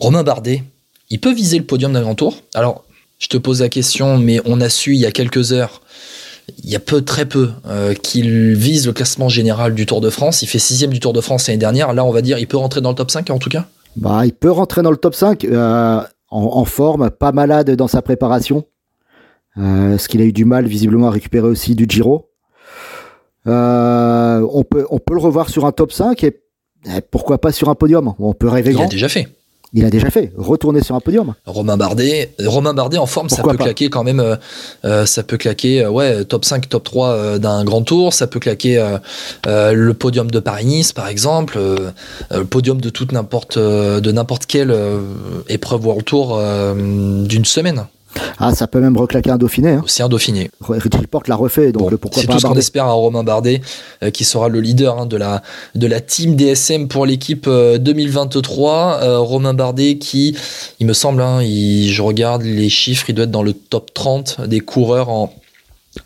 Romain 0.00 0.22
Bardet, 0.22 0.62
il 1.10 1.20
peut 1.20 1.34
viser 1.34 1.58
le 1.58 1.64
podium 1.64 1.92
d'un 1.92 2.00
grand 2.00 2.14
tour. 2.14 2.36
Alors, 2.54 2.84
je 3.22 3.28
te 3.28 3.36
pose 3.36 3.60
la 3.60 3.68
question, 3.68 4.18
mais 4.18 4.40
on 4.44 4.60
a 4.60 4.68
su 4.68 4.94
il 4.94 5.00
y 5.00 5.06
a 5.06 5.12
quelques 5.12 5.52
heures, 5.52 5.80
il 6.64 6.68
y 6.68 6.74
a 6.74 6.80
peu, 6.80 7.02
très 7.02 7.24
peu, 7.24 7.50
euh, 7.68 7.94
qu'il 7.94 8.56
vise 8.56 8.88
le 8.88 8.92
classement 8.92 9.28
général 9.28 9.74
du 9.74 9.86
Tour 9.86 10.00
de 10.00 10.10
France. 10.10 10.42
Il 10.42 10.48
fait 10.48 10.58
sixième 10.58 10.90
du 10.90 10.98
Tour 10.98 11.12
de 11.12 11.20
France 11.20 11.46
l'année 11.46 11.58
dernière. 11.58 11.94
Là, 11.94 12.04
on 12.04 12.10
va 12.10 12.20
dire, 12.20 12.38
il 12.38 12.48
peut 12.48 12.56
rentrer 12.56 12.80
dans 12.80 12.88
le 12.88 12.96
top 12.96 13.12
5 13.12 13.30
en 13.30 13.38
tout 13.38 13.48
cas? 13.48 13.66
Bah, 13.94 14.26
Il 14.26 14.32
peut 14.32 14.50
rentrer 14.50 14.82
dans 14.82 14.90
le 14.90 14.96
top 14.96 15.14
5 15.14 15.44
euh, 15.44 16.00
en, 16.30 16.64
forme, 16.64 17.10
pas 17.10 17.30
malade 17.30 17.70
dans 17.76 17.86
sa 17.86 18.02
préparation. 18.02 18.64
Euh, 19.56 19.98
ce 19.98 20.08
qu'il 20.08 20.20
a 20.20 20.24
eu 20.24 20.32
du 20.32 20.44
mal 20.44 20.66
visiblement 20.66 21.06
à 21.06 21.10
récupérer 21.12 21.46
aussi 21.46 21.76
du 21.76 21.86
Giro. 21.88 22.28
on, 23.46 24.64
peut, 24.68 24.84
on 24.90 24.98
peut 24.98 25.14
le 25.14 25.20
revoir 25.20 25.48
sur 25.48 25.64
un 25.64 25.72
top 25.72 25.92
5 25.92 26.24
et, 26.24 26.40
pourquoi 27.12 27.40
pas 27.40 27.52
sur 27.52 27.68
un 27.68 27.76
podium? 27.76 28.14
On 28.18 28.32
peut 28.32 28.48
rêver 28.48 28.72
grand. 28.72 28.82
Il 28.82 28.86
a 28.86 28.88
déjà 28.88 29.08
fait 29.08 29.28
il 29.74 29.84
a 29.86 29.90
déjà 29.90 30.10
fait, 30.10 30.32
retourner 30.36 30.82
sur 30.82 30.94
un 30.94 31.00
podium. 31.00 31.34
Romain 31.46 31.78
Bardet, 31.78 32.34
Romain 32.44 32.74
Bardet 32.74 32.98
en 32.98 33.06
forme, 33.06 33.30
ça 33.30 33.42
peut 33.42 33.56
claquer 33.56 33.88
quand 33.88 34.04
même, 34.04 34.20
euh, 34.20 34.36
euh, 34.84 35.06
ça 35.06 35.22
peut 35.22 35.38
claquer, 35.38 35.84
euh, 35.84 35.90
ouais, 35.90 36.24
top 36.24 36.44
5, 36.44 36.68
top 36.68 36.84
3 36.84 37.38
d'un 37.38 37.64
grand 37.64 37.82
tour, 37.82 38.12
ça 38.12 38.26
peut 38.26 38.40
claquer 38.40 38.82
le 39.46 39.92
podium 39.92 40.30
de 40.30 40.40
Paris-Nice 40.40 40.92
par 40.92 41.08
exemple, 41.08 41.58
le 42.30 42.44
podium 42.44 42.80
de 42.80 42.90
toute 42.90 43.12
n'importe, 43.12 43.58
de 43.58 44.12
n'importe 44.12 44.46
quelle 44.46 44.76
épreuve 45.48 45.86
World 45.86 46.04
Tour 46.04 46.40
d'une 46.74 47.44
semaine. 47.44 47.86
Ah, 48.38 48.54
ça 48.54 48.66
peut 48.66 48.80
même 48.80 48.96
reclaquer 48.96 49.30
un 49.30 49.38
Dauphiné. 49.38 49.70
Hein. 49.70 49.84
C'est 49.86 50.02
un 50.02 50.08
Dauphiné. 50.08 50.50
Richie 50.60 51.06
Porte 51.10 51.28
l'a 51.28 51.36
refait, 51.36 51.72
donc 51.72 51.94
pourquoi 51.96 52.22
pas. 52.22 52.26
C'est 52.28 52.32
tout 52.32 52.40
ce 52.40 52.46
qu'on 52.46 52.58
espère 52.58 52.86
à 52.86 52.92
Romain 52.92 53.24
Bardet, 53.24 53.60
euh, 54.02 54.10
qui 54.10 54.24
sera 54.24 54.48
le 54.48 54.60
leader 54.60 54.98
hein, 54.98 55.06
de, 55.06 55.16
la, 55.16 55.42
de 55.74 55.86
la 55.86 56.00
team 56.00 56.34
DSM 56.36 56.88
pour 56.88 57.06
l'équipe 57.06 57.48
2023. 57.48 58.72
Euh, 58.72 59.04
euh, 59.04 59.18
Romain 59.18 59.54
Bardet 59.54 59.98
qui, 59.98 60.36
il 60.80 60.86
me 60.86 60.92
semble, 60.92 61.22
hein, 61.22 61.40
je 61.42 62.02
regarde 62.02 62.42
les 62.42 62.68
chiffres, 62.68 63.06
il 63.08 63.14
doit 63.14 63.24
être 63.24 63.30
dans 63.30 63.42
le 63.42 63.52
top 63.52 63.92
30 63.94 64.42
des 64.42 64.60
coureurs 64.60 65.08
en, 65.08 65.32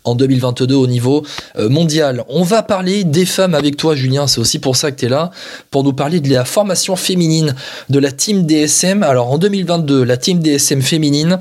en 0.03 0.15
2022 0.15 0.75
au 0.75 0.87
niveau 0.87 1.25
mondial. 1.57 2.23
On 2.29 2.43
va 2.43 2.63
parler 2.63 3.03
des 3.03 3.25
femmes 3.25 3.55
avec 3.55 3.77
toi, 3.77 3.95
Julien. 3.95 4.27
C'est 4.27 4.39
aussi 4.39 4.59
pour 4.59 4.75
ça 4.75 4.91
que 4.91 4.99
tu 4.99 5.05
es 5.05 5.09
là, 5.09 5.31
pour 5.71 5.83
nous 5.83 5.93
parler 5.93 6.19
de 6.19 6.29
la 6.29 6.45
formation 6.45 6.95
féminine 6.95 7.55
de 7.89 7.99
la 7.99 8.11
team 8.11 8.45
DSM. 8.45 9.03
Alors 9.03 9.31
en 9.31 9.37
2022, 9.37 10.03
la 10.03 10.17
team 10.17 10.39
DSM 10.39 10.81
féminine, 10.81 11.39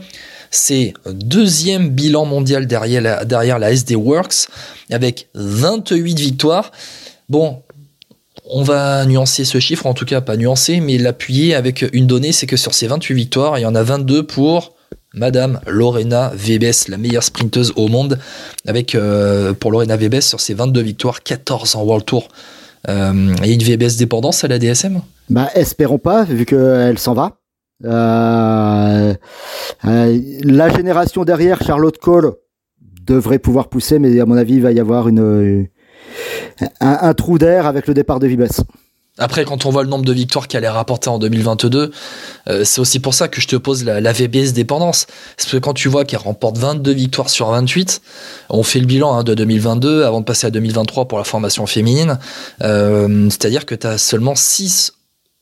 c'est 0.50 0.94
deuxième 1.10 1.90
bilan 1.90 2.24
mondial 2.24 2.66
derrière 2.66 3.58
la, 3.58 3.70
SD 3.70 3.96
Works 3.96 4.48
avec 4.90 5.28
28 5.34 6.18
victoires. 6.18 6.72
Bon, 7.28 7.62
on 8.48 8.62
va 8.62 9.04
nuancer 9.06 9.44
ce 9.44 9.58
chiffre, 9.58 9.86
en 9.86 9.94
tout 9.94 10.04
cas 10.04 10.20
pas 10.20 10.36
nuancer, 10.36 10.80
mais 10.80 10.98
l'appuyer 10.98 11.54
avec 11.54 11.84
une 11.92 12.06
donnée, 12.06 12.32
c'est 12.32 12.46
que 12.46 12.56
sur 12.56 12.74
ces 12.74 12.86
28 12.86 13.14
victoires, 13.14 13.58
il 13.58 13.62
y 13.62 13.66
en 13.66 13.74
a 13.74 13.82
22 13.82 14.22
pour 14.24 14.76
Madame 15.14 15.60
Lorena 15.66 16.30
Vebes, 16.34 16.88
la 16.88 16.98
meilleure 16.98 17.22
sprinteuse 17.22 17.72
au 17.76 17.88
monde, 17.88 18.18
avec 18.66 18.94
euh, 18.94 19.54
pour 19.54 19.72
Lorena 19.72 19.96
Vebes 19.96 20.20
sur 20.20 20.40
ses 20.40 20.54
22 20.54 20.80
victoires, 20.82 21.22
14 21.22 21.74
en 21.74 21.82
World 21.82 22.04
Tour. 22.04 22.28
Euh, 22.88 23.34
a 23.42 23.46
une 23.46 23.62
Vebes 23.62 23.96
dépendance 23.98 24.44
à 24.44 24.48
la 24.48 24.60
DSM 24.60 25.00
Bah 25.28 25.50
espérons 25.54 25.98
pas, 25.98 26.22
vu 26.24 26.46
qu'elle 26.46 26.98
s'en 26.98 27.14
va. 27.14 27.38
Euh, 27.84 29.14
euh, 29.84 30.20
la 30.42 30.68
génération 30.70 31.24
derrière, 31.24 31.62
Charlotte 31.62 31.98
Cole, 31.98 32.34
devrait 33.06 33.38
pouvoir 33.38 33.68
pousser, 33.68 33.98
mais 33.98 34.18
à 34.20 34.26
mon 34.26 34.36
avis, 34.36 34.54
il 34.54 34.62
va 34.62 34.72
y 34.72 34.80
avoir 34.80 35.08
une, 35.08 35.68
un, 36.80 37.14
trou 37.14 37.38
d'air 37.38 37.66
avec 37.66 37.86
le 37.86 37.94
départ 37.94 38.18
de 38.18 38.26
Vibes. 38.26 38.46
Après, 39.18 39.44
quand 39.44 39.64
on 39.64 39.70
voit 39.70 39.82
le 39.82 39.88
nombre 39.88 40.04
de 40.04 40.12
victoires 40.12 40.46
qu'elle 40.46 40.64
a 40.66 40.72
rapporté 40.72 41.08
en 41.08 41.18
2022, 41.18 41.90
euh, 42.48 42.64
c'est 42.64 42.80
aussi 42.80 43.00
pour 43.00 43.14
ça 43.14 43.28
que 43.28 43.40
je 43.40 43.46
te 43.46 43.56
pose 43.56 43.84
la, 43.84 44.12
VBS 44.12 44.52
dépendance. 44.52 45.06
Parce 45.36 45.50
que 45.50 45.56
quand 45.56 45.72
tu 45.72 45.88
vois 45.88 46.04
qu'elle 46.04 46.18
remporte 46.18 46.58
22 46.58 46.92
victoires 46.92 47.30
sur 47.30 47.48
28, 47.50 48.02
on 48.50 48.62
fait 48.62 48.80
le 48.80 48.86
bilan 48.86 49.14
hein, 49.14 49.22
de 49.22 49.34
2022 49.34 50.04
avant 50.04 50.20
de 50.20 50.26
passer 50.26 50.48
à 50.48 50.50
2023 50.50 51.06
pour 51.06 51.16
la 51.16 51.24
formation 51.24 51.64
féminine. 51.66 52.18
C'est-à-dire 52.60 53.64
que 53.64 53.74
tu 53.74 53.86
as 53.86 53.96
seulement 53.96 54.34
6 54.34 54.95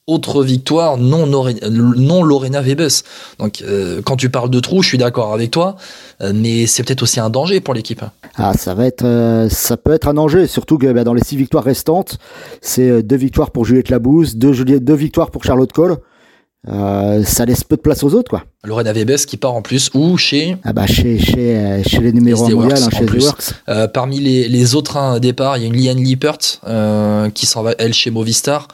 autre 0.06 0.44
victoire 0.44 0.98
non, 0.98 1.26
non 1.26 2.22
Lorena 2.22 2.60
Vebes. 2.60 2.88
Donc 3.38 3.62
euh, 3.62 4.02
quand 4.02 4.16
tu 4.16 4.28
parles 4.28 4.50
de 4.50 4.60
trou, 4.60 4.82
je 4.82 4.88
suis 4.88 4.98
d'accord 4.98 5.32
avec 5.32 5.50
toi, 5.50 5.76
euh, 6.20 6.32
mais 6.34 6.66
c'est 6.66 6.82
peut-être 6.82 7.02
aussi 7.02 7.20
un 7.20 7.30
danger 7.30 7.60
pour 7.60 7.74
l'équipe. 7.74 8.02
Ah, 8.36 8.52
ça 8.52 8.74
va 8.74 8.86
être, 8.86 9.04
euh, 9.04 9.48
ça 9.48 9.76
peut 9.76 9.92
être 9.92 10.08
un 10.08 10.14
danger, 10.14 10.46
surtout 10.46 10.76
que 10.76 10.92
bah, 10.92 11.04
dans 11.04 11.14
les 11.14 11.24
six 11.24 11.36
victoires 11.36 11.64
restantes, 11.64 12.18
c'est 12.60 13.02
deux 13.02 13.16
victoires 13.16 13.50
pour 13.50 13.64
Juliette 13.64 13.88
Labousse, 13.88 14.36
deux, 14.36 14.52
deux 14.64 14.94
victoires 14.94 15.30
pour 15.30 15.42
Charlotte 15.42 15.72
Cole. 15.72 15.96
ça 16.66 17.44
laisse 17.46 17.64
peu 17.64 17.76
de 17.76 17.80
place 17.80 18.02
aux 18.02 18.12
autres, 18.12 18.28
quoi. 18.28 18.44
Lorena 18.62 18.92
Vebes 18.92 19.16
qui 19.16 19.38
part 19.38 19.54
en 19.54 19.62
plus 19.62 19.90
ou 19.94 20.16
chez 20.16 20.56
ah 20.64 20.72
bah 20.72 20.86
chez 20.86 21.18
chez, 21.18 21.82
chez 21.86 22.00
les 22.00 22.12
numéros 22.12 22.42
mondiaux, 22.42 22.62
hein, 22.62 22.90
chez 22.90 23.04
Works. 23.04 23.54
parmi 23.92 24.20
les, 24.20 24.48
les 24.48 24.74
autres 24.74 24.98
un 24.98 25.18
départ, 25.18 25.56
il 25.56 25.62
y 25.62 25.64
a 25.64 25.68
une 25.68 25.76
Liane 25.76 26.02
Liepert 26.02 26.38
qui 27.32 27.46
s'en 27.46 27.62
va 27.62 27.74
elle 27.78 27.94
chez 27.94 28.10
Movistar. 28.10 28.68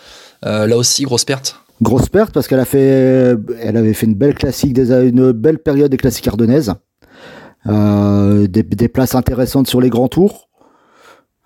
Euh, 0.45 0.67
là 0.67 0.77
aussi, 0.77 1.05
grosse 1.05 1.25
perte. 1.25 1.61
Grosse 1.83 2.09
perte 2.09 2.33
parce 2.33 2.47
qu'elle 2.47 2.61
a 2.61 2.65
fait, 2.67 3.37
elle 3.63 3.77
avait 3.77 3.95
fait 3.95 4.07
une 4.07 4.15
belle 4.15 4.35
classique, 4.35 4.77
une 4.79 5.33
belle 5.33 5.59
période 5.59 5.91
des 5.91 5.97
classiques 5.97 6.29
ardennaises, 6.29 6.75
euh, 7.67 8.47
des, 8.47 8.63
des, 8.63 8.89
places 8.89 9.15
intéressantes 9.15 9.67
sur 9.67 9.81
les 9.81 9.89
grands 9.89 10.09
tours. 10.09 10.50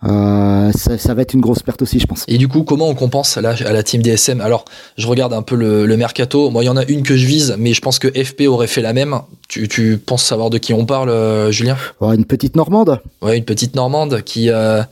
Euh, 0.06 0.70
ça, 0.72 1.14
va 1.14 1.22
être 1.22 1.34
une 1.34 1.40
grosse 1.40 1.62
perte 1.62 1.80
aussi, 1.82 1.98
je 1.98 2.06
pense. 2.06 2.24
Et 2.28 2.36
du 2.36 2.48
coup, 2.48 2.62
comment 2.62 2.88
on 2.88 2.94
compense 2.94 3.36
à 3.36 3.40
la, 3.40 3.50
à 3.50 3.72
la 3.72 3.82
team 3.82 4.02
DSM 4.02 4.40
Alors, 4.40 4.64
je 4.96 5.06
regarde 5.06 5.32
un 5.32 5.42
peu 5.42 5.56
le, 5.56 5.96
mercato. 5.96 6.50
Moi, 6.50 6.64
il 6.64 6.66
y 6.66 6.70
en 6.70 6.76
a 6.76 6.84
une 6.84 7.02
que 7.02 7.16
je 7.16 7.26
vise, 7.26 7.54
mais 7.58 7.72
je 7.72 7.80
pense 7.80 7.98
que 7.98 8.08
FP 8.08 8.42
aurait 8.48 8.66
fait 8.66 8.82
la 8.82 8.92
même. 8.92 9.20
Tu, 9.48 9.68
tu 9.68 9.98
penses 9.98 10.24
savoir 10.24 10.50
de 10.50 10.58
qui 10.58 10.74
on 10.74 10.84
parle, 10.84 11.08
euh, 11.08 11.50
Julien? 11.50 11.76
Une 12.00 12.24
petite 12.24 12.56
Normande. 12.56 13.00
Ouais, 13.22 13.38
une 13.38 13.44
petite 13.44 13.74
Normande 13.76 14.22
qui, 14.22 14.50
euh, 14.50 14.82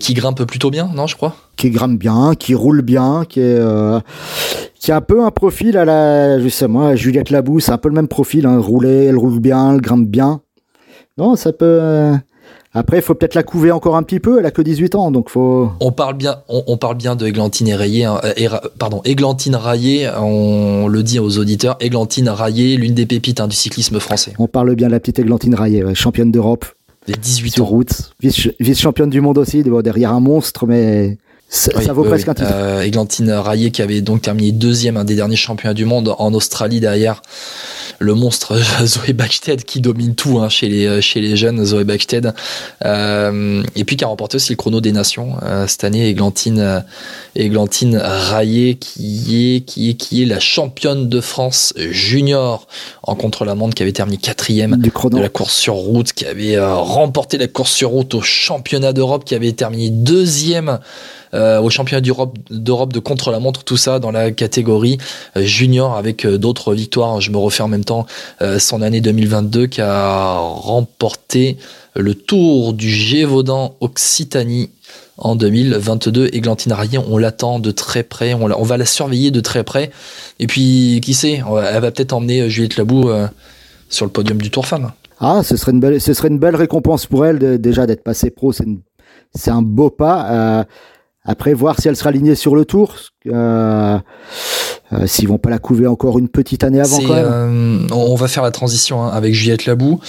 qui 0.00 0.14
grimpe 0.14 0.44
plutôt 0.44 0.70
bien, 0.70 0.90
non, 0.94 1.06
je 1.06 1.16
crois? 1.16 1.36
Qui 1.56 1.70
grimpe 1.70 1.98
bien, 1.98 2.34
qui 2.38 2.54
roule 2.54 2.82
bien, 2.82 3.24
qui 3.28 3.40
est. 3.40 3.60
qui 4.74 4.90
a 4.90 4.96
un 4.96 5.00
peu 5.00 5.24
un 5.24 5.30
profil 5.30 5.76
à 5.76 5.84
la, 5.84 6.40
justement, 6.40 6.94
Juliette 6.96 7.30
Labou, 7.30 7.60
c'est 7.60 7.72
un 7.72 7.78
peu 7.78 7.88
le 7.88 7.94
même 7.94 8.08
profil, 8.08 8.46
hein, 8.46 8.58
rouler, 8.58 9.04
elle 9.04 9.16
roule 9.16 9.38
bien, 9.38 9.74
elle 9.74 9.80
grimpe 9.80 10.08
bien. 10.08 10.40
Non, 11.18 11.36
ça 11.36 11.52
peut, 11.52 12.12
après, 12.74 12.98
il 12.98 13.02
faut 13.02 13.14
peut-être 13.14 13.34
la 13.34 13.42
couver 13.42 13.70
encore 13.70 13.96
un 13.96 14.02
petit 14.02 14.18
peu. 14.18 14.38
Elle 14.38 14.46
a 14.46 14.50
que 14.50 14.62
18 14.62 14.94
ans, 14.94 15.10
donc 15.10 15.28
faut. 15.28 15.70
On 15.80 15.92
parle 15.92 16.14
bien, 16.14 16.38
on, 16.48 16.76
parle 16.78 16.96
bien 16.96 17.16
de 17.16 17.26
Églantine 17.26 17.72
Rayé, 17.74 18.04
hein, 18.04 18.20
pardon, 18.78 19.02
Églantine. 19.04 19.58
On 20.18 20.88
le 20.88 21.02
dit 21.02 21.18
aux 21.18 21.38
auditeurs. 21.38 21.76
Églantine 21.80 22.30
Rayé, 22.30 22.76
l'une 22.76 22.94
des 22.94 23.04
pépites 23.04 23.40
hein, 23.40 23.48
du 23.48 23.56
cyclisme 23.56 24.00
français. 24.00 24.32
On 24.38 24.46
parle 24.46 24.74
bien 24.74 24.86
de 24.86 24.92
la 24.92 25.00
petite 25.00 25.18
Églantine 25.18 25.54
Rayé, 25.54 25.84
championne 25.94 26.32
d'Europe. 26.32 26.64
Les 27.08 27.14
18 27.14 27.50
sur 27.50 27.66
route, 27.66 28.12
vice, 28.20 28.78
championne 28.78 29.10
du 29.10 29.20
monde 29.20 29.36
aussi, 29.36 29.64
derrière 29.82 30.12
un 30.12 30.20
monstre, 30.20 30.66
mais 30.66 31.18
Ça, 31.48 31.92
vaut 31.92 32.04
presque 32.04 32.28
un 32.28 32.34
titre. 32.34 32.48
Euh, 32.52 32.82
Églantine 32.82 33.32
Rayet 33.32 33.72
qui 33.72 33.82
avait 33.82 34.00
donc 34.02 34.22
terminé 34.22 34.52
deuxième, 34.52 34.96
un 34.96 35.04
des 35.04 35.16
derniers 35.16 35.34
champions 35.34 35.74
du 35.74 35.84
monde 35.84 36.14
en 36.16 36.32
Australie 36.32 36.78
derrière 36.78 37.20
le 38.02 38.14
monstre 38.14 38.58
Zoé 38.84 39.12
Backsted 39.12 39.64
qui 39.64 39.80
domine 39.80 40.14
tout 40.14 40.38
hein, 40.40 40.48
chez, 40.48 40.68
les, 40.68 41.00
chez 41.00 41.20
les 41.20 41.36
jeunes, 41.36 41.64
Zoé 41.64 41.84
Backsted. 41.84 42.34
Euh, 42.84 43.62
et 43.76 43.84
puis 43.84 43.96
qui 43.96 44.04
a 44.04 44.08
remporté 44.08 44.36
aussi 44.36 44.52
le 44.52 44.56
chrono 44.56 44.80
des 44.80 44.92
nations 44.92 45.36
euh, 45.42 45.66
cette 45.66 45.84
année, 45.84 46.08
Églantine, 46.08 46.60
euh, 46.60 46.80
Églantine 47.34 47.96
Rayet 47.96 48.74
qui 48.74 49.56
est, 49.56 49.60
qui, 49.60 49.90
est, 49.90 49.94
qui 49.94 50.22
est 50.22 50.26
la 50.26 50.40
championne 50.40 51.08
de 51.08 51.20
France 51.20 51.72
junior 51.76 52.66
en 53.02 53.14
contre-la-montre, 53.14 53.74
qui 53.74 53.82
avait 53.82 53.92
terminé 53.92 54.18
quatrième 54.18 54.76
de 54.76 55.18
la 55.18 55.28
course 55.28 55.54
sur 55.54 55.74
route, 55.74 56.12
qui 56.12 56.26
avait 56.26 56.58
remporté 56.58 57.38
la 57.38 57.46
course 57.46 57.72
sur 57.72 57.90
route 57.90 58.14
au 58.14 58.20
championnat 58.20 58.92
d'Europe, 58.92 59.24
qui 59.24 59.34
avait 59.34 59.52
terminé 59.52 59.90
deuxième 59.90 60.78
euh, 61.34 61.60
au 61.60 61.70
championnat 61.70 62.02
d'Europe, 62.02 62.36
d'Europe 62.50 62.92
de 62.92 62.98
contre-la-montre, 62.98 63.64
tout 63.64 63.78
ça 63.78 63.98
dans 63.98 64.10
la 64.10 64.32
catégorie 64.32 64.98
euh, 65.36 65.42
junior 65.42 65.96
avec 65.96 66.26
euh, 66.26 66.36
d'autres 66.36 66.74
victoires. 66.74 67.22
Je 67.22 67.30
me 67.30 67.38
refais 67.38 67.62
en 67.62 67.68
même 67.68 67.84
temps 67.84 68.06
son 68.58 68.82
année 68.82 69.00
2022 69.00 69.66
qui 69.66 69.80
a 69.80 70.36
remporté 70.36 71.56
le 71.94 72.14
Tour 72.14 72.72
du 72.72 72.90
Gévaudan 72.90 73.76
Occitanie 73.80 74.70
en 75.16 75.36
2022. 75.36 76.30
Églantine 76.32 76.72
Rayet, 76.72 76.98
on 76.98 77.18
l'attend 77.18 77.58
de 77.58 77.70
très 77.70 78.02
près, 78.02 78.34
on, 78.34 78.62
va 78.62 78.76
la 78.76 78.84
surveiller 78.84 79.30
de 79.30 79.40
très 79.40 79.64
près. 79.64 79.90
Et 80.40 80.46
puis, 80.46 81.00
qui 81.02 81.14
sait, 81.14 81.42
elle 81.44 81.80
va 81.80 81.90
peut-être 81.90 82.12
emmener 82.12 82.50
Juliette 82.50 82.76
Labou 82.76 83.10
sur 83.88 84.04
le 84.04 84.10
podium 84.10 84.40
du 84.40 84.50
Tour 84.50 84.66
Femme. 84.66 84.92
Ah, 85.20 85.42
ce 85.44 85.56
serait 85.56 85.72
une 85.72 85.80
belle, 85.80 86.00
ce 86.00 86.14
serait 86.14 86.28
une 86.28 86.38
belle 86.38 86.56
récompense 86.56 87.06
pour 87.06 87.24
elle 87.24 87.60
déjà 87.60 87.86
d'être 87.86 88.02
passée 88.02 88.30
pro. 88.30 88.52
C'est, 88.52 88.66
c'est 89.34 89.50
un 89.50 89.62
beau 89.62 89.90
pas. 89.90 90.66
Après, 91.24 91.54
voir 91.54 91.80
si 91.80 91.88
elle 91.88 91.96
sera 91.96 92.10
alignée 92.10 92.34
sur 92.34 92.56
le 92.56 92.64
tour. 92.64 92.96
Euh, 93.26 93.98
euh, 94.92 95.06
S'ils 95.06 95.28
vont 95.28 95.38
pas 95.38 95.50
la 95.50 95.58
couver 95.58 95.86
encore 95.86 96.18
une 96.18 96.28
petite 96.28 96.64
année 96.64 96.80
avant. 96.80 96.98
Quand 96.98 97.14
même. 97.14 97.86
Euh, 97.90 97.94
on 97.94 98.14
va 98.16 98.28
faire 98.28 98.42
la 98.42 98.50
transition 98.50 99.02
hein, 99.02 99.08
avec 99.08 99.32
Juliette 99.34 99.66
Labou. 99.66 100.00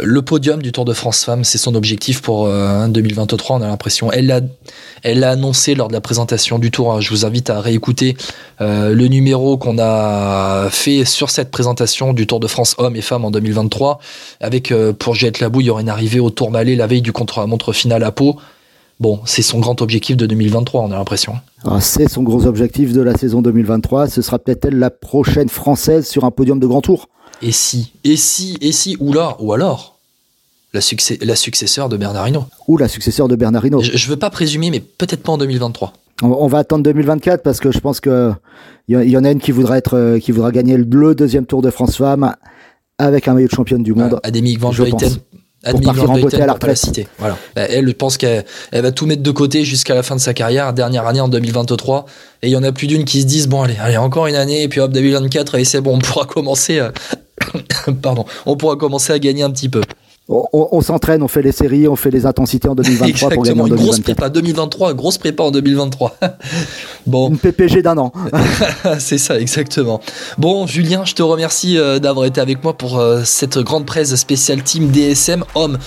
Le 0.00 0.22
podium 0.22 0.60
du 0.60 0.72
Tour 0.72 0.84
de 0.84 0.92
France 0.92 1.24
Femmes, 1.24 1.44
c'est 1.44 1.58
son 1.58 1.76
objectif 1.76 2.20
pour 2.20 2.48
2023. 2.48 3.56
Euh, 3.56 3.60
on 3.60 3.62
a 3.62 3.68
l'impression. 3.68 4.10
Elle 4.10 4.26
l'a, 4.26 4.40
elle 5.04 5.20
l'a 5.20 5.30
annoncé 5.30 5.76
lors 5.76 5.86
de 5.86 5.92
la 5.92 6.00
présentation 6.00 6.58
du 6.58 6.72
Tour. 6.72 6.92
Hein. 6.92 7.00
Je 7.00 7.10
vous 7.10 7.24
invite 7.24 7.48
à 7.48 7.60
réécouter 7.60 8.16
euh, 8.60 8.92
le 8.92 9.06
numéro 9.06 9.56
qu'on 9.56 9.78
a 9.78 10.68
fait 10.70 11.04
sur 11.04 11.30
cette 11.30 11.52
présentation 11.52 12.12
du 12.12 12.26
Tour 12.26 12.40
de 12.40 12.48
France 12.48 12.74
hommes 12.78 12.96
et 12.96 13.02
femmes 13.02 13.24
en 13.24 13.30
2023. 13.30 14.00
Avec 14.40 14.72
pour 14.98 15.14
Juliette 15.14 15.38
Labou, 15.40 15.60
il 15.60 15.66
y 15.66 15.70
aurait 15.70 15.82
une 15.82 15.88
arrivée 15.88 16.20
au 16.20 16.30
Tour 16.30 16.50
Malais 16.50 16.74
la 16.74 16.88
veille 16.88 17.02
du 17.02 17.12
contre-la-montre 17.12 17.72
finale 17.72 18.02
à 18.02 18.10
Pau. 18.10 18.36
Bon, 19.04 19.20
c'est 19.26 19.42
son 19.42 19.58
grand 19.58 19.82
objectif 19.82 20.16
de 20.16 20.24
2023, 20.24 20.80
on 20.80 20.90
a 20.90 20.96
l'impression. 20.96 21.34
Ah, 21.62 21.78
c'est 21.78 22.08
son 22.08 22.22
gros 22.22 22.46
objectif 22.46 22.94
de 22.94 23.02
la 23.02 23.14
saison 23.14 23.42
2023. 23.42 24.08
Ce 24.08 24.22
sera 24.22 24.38
peut-être 24.38 24.64
elle 24.64 24.78
la 24.78 24.88
prochaine 24.88 25.50
française 25.50 26.08
sur 26.08 26.24
un 26.24 26.30
podium 26.30 26.58
de 26.58 26.66
grand 26.66 26.80
tour. 26.80 27.10
Et 27.42 27.52
si, 27.52 27.92
et 28.02 28.16
si, 28.16 28.56
et 28.62 28.72
si, 28.72 28.96
ou 29.00 29.12
là, 29.12 29.36
ou 29.40 29.52
alors, 29.52 29.98
la, 30.72 30.80
succès, 30.80 31.18
la 31.20 31.36
successeur 31.36 31.90
de 31.90 31.98
Bernardino. 31.98 32.46
Ou 32.66 32.78
la 32.78 32.88
successeur 32.88 33.28
de 33.28 33.36
Bernardino. 33.36 33.82
Je, 33.82 33.94
je 33.94 34.08
veux 34.08 34.16
pas 34.16 34.30
présumer, 34.30 34.70
mais 34.70 34.80
peut-être 34.80 35.22
pas 35.22 35.32
en 35.32 35.36
2023. 35.36 35.92
On, 36.22 36.46
va 36.46 36.60
attendre 36.60 36.82
2024 36.84 37.42
parce 37.42 37.60
que 37.60 37.72
je 37.72 37.80
pense 37.80 38.00
que 38.00 38.32
il 38.88 38.96
y, 39.02 39.18
en 39.18 39.24
a 39.24 39.30
une 39.30 39.40
qui 39.40 39.52
voudra 39.52 39.76
être, 39.76 39.98
euh, 39.98 40.18
qui 40.18 40.32
voudra 40.32 40.50
gagner 40.50 40.78
le 40.78 41.14
deuxième 41.14 41.44
Tour 41.44 41.60
de 41.60 41.68
France 41.68 41.98
femme 41.98 42.34
avec 42.96 43.28
un 43.28 43.34
maillot 43.34 43.48
de 43.48 43.52
championne 43.52 43.82
du 43.82 43.92
monde. 43.92 44.18
Adémique 44.22 44.60
Van 44.60 44.70
Vleuten 44.70 45.10
partir 45.72 46.10
en 46.10 46.18
beauté 46.18 46.40
à 46.40 46.46
la 46.46 46.52
retraite. 46.54 47.08
Voilà. 47.18 47.36
Bah, 47.54 47.62
elle 47.62 47.94
pense 47.94 48.16
qu'elle 48.16 48.44
va 48.72 48.92
tout 48.92 49.06
mettre 49.06 49.22
de 49.22 49.30
côté 49.30 49.64
jusqu'à 49.64 49.94
la 49.94 50.02
fin 50.02 50.16
de 50.16 50.20
sa 50.20 50.34
carrière, 50.34 50.72
dernière 50.72 51.06
année 51.06 51.20
en 51.20 51.28
2023. 51.28 52.06
Et 52.42 52.48
il 52.48 52.50
y 52.50 52.56
en 52.56 52.62
a 52.62 52.72
plus 52.72 52.86
d'une 52.86 53.04
qui 53.04 53.22
se 53.22 53.26
disent 53.26 53.48
bon 53.48 53.62
allez, 53.62 53.76
allez 53.80 53.96
encore 53.96 54.26
une 54.26 54.34
année 54.34 54.62
et 54.62 54.68
puis 54.68 54.80
hop 54.80 54.92
2024 54.92 55.56
et 55.56 55.64
c'est 55.64 55.80
bon, 55.80 55.96
on 55.96 55.98
pourra 55.98 56.26
commencer. 56.26 56.80
À... 56.80 56.92
Pardon, 58.02 58.24
on 58.46 58.56
pourra 58.56 58.76
commencer 58.76 59.12
à 59.12 59.18
gagner 59.18 59.42
un 59.42 59.50
petit 59.50 59.68
peu 59.68 59.80
on, 60.28 60.80
s'entraîne, 60.80 61.22
on 61.22 61.28
fait 61.28 61.42
les 61.42 61.52
séries, 61.52 61.86
on 61.86 61.96
fait 61.96 62.10
les 62.10 62.24
intensités 62.24 62.68
en 62.68 62.74
2023 62.74 63.30
pour 63.30 63.42
gagner 63.42 63.60
en 63.60 63.68
2024. 63.68 63.84
Grosse 63.84 64.00
prépa 64.00 64.30
2023, 64.30 64.94
grosse 64.94 65.18
prépa 65.18 65.42
en 65.42 65.50
2023. 65.50 66.16
bon. 67.06 67.28
Une 67.28 67.38
PPG 67.38 67.82
d'un 67.82 67.98
an. 67.98 68.12
c'est 68.98 69.18
ça, 69.18 69.38
exactement. 69.38 70.00
Bon, 70.38 70.66
Julien, 70.66 71.04
je 71.04 71.14
te 71.14 71.22
remercie 71.22 71.76
euh, 71.76 71.98
d'avoir 71.98 72.24
été 72.24 72.40
avec 72.40 72.64
moi 72.64 72.72
pour 72.72 72.98
euh, 72.98 73.22
cette 73.24 73.58
grande 73.58 73.84
presse 73.84 74.14
spéciale 74.14 74.62
team 74.62 74.88
DSM, 74.88 75.44
hommes 75.54 75.78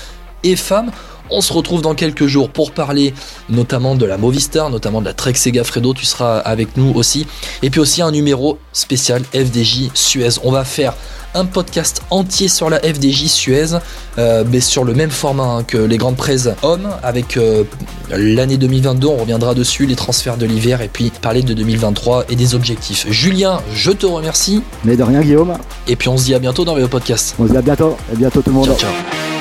et 0.44 0.56
femmes. 0.56 0.92
On 1.30 1.42
se 1.42 1.54
retrouve 1.54 1.82
dans 1.82 1.96
quelques 1.96 2.28
jours 2.28 2.50
pour 2.50 2.72
parler 2.72 3.14
notamment 3.50 3.96
de 3.96 4.06
la 4.06 4.18
Movistar, 4.18 4.70
notamment 4.70 5.02
de 5.02 5.06
la 5.06 5.14
Trek 5.14 5.34
Sega 5.36 5.64
Fredo, 5.64 5.94
tu 5.94 6.06
seras 6.06 6.40
avec 6.40 6.78
nous 6.78 6.92
aussi. 6.96 7.28
Et 7.64 7.70
puis 7.70 7.80
aussi 7.80 8.02
un 8.02 8.12
numéro 8.12 8.58
spécial 8.74 9.24
FDJ 9.34 9.90
Suez. 9.94 10.40
On 10.44 10.52
va 10.52 10.64
faire 10.64 10.94
un 11.34 11.46
podcast 11.46 12.02
entier 12.10 12.48
sur 12.48 12.70
la 12.70 12.80
FDJ 12.80 13.28
Suez, 13.28 13.78
euh, 14.18 14.44
mais 14.50 14.60
sur 14.60 14.84
le 14.84 14.94
même 14.94 15.12
format 15.12 15.44
hein, 15.44 15.64
que 15.64 15.78
les 15.78 15.98
grandes 15.98 16.16
prises 16.16 16.56
hommes, 16.64 16.88
avec 17.04 17.38
euh, 17.38 17.64
l'année 18.10 18.58
2022, 18.58 19.08
on 19.08 19.18
reviendra 19.18 19.54
dessus, 19.54 19.86
les 19.86 19.96
transferts 19.96 20.38
de 20.38 20.46
l'hiver, 20.46 20.82
et 20.82 20.88
puis 20.88 21.12
parler 21.22 21.44
de 21.44 21.54
2023 21.54 22.26
et 22.30 22.36
des 22.36 22.56
objectifs. 22.56 23.06
Julien, 23.10 23.62
je 23.74 23.92
te 23.92 24.06
remercie. 24.06 24.64
Mais 24.84 24.96
de 24.96 25.04
rien, 25.04 25.22
Guillaume. 25.22 25.58
Et 25.88 25.96
puis 25.96 26.10
on 26.10 26.18
se 26.18 26.26
dit 26.26 26.34
à 26.34 26.40
bientôt 26.40 26.66
dans 26.66 26.76
le 26.76 26.88
podcast. 26.88 27.36
On 27.40 27.46
se 27.46 27.52
dit 27.52 27.58
à 27.58 27.62
bientôt, 27.62 27.98
à 28.12 28.16
bientôt 28.16 28.42
tout 28.42 28.50
le 28.50 28.56
monde. 28.56 28.66
ciao. 28.66 28.78
ciao. 28.78 29.37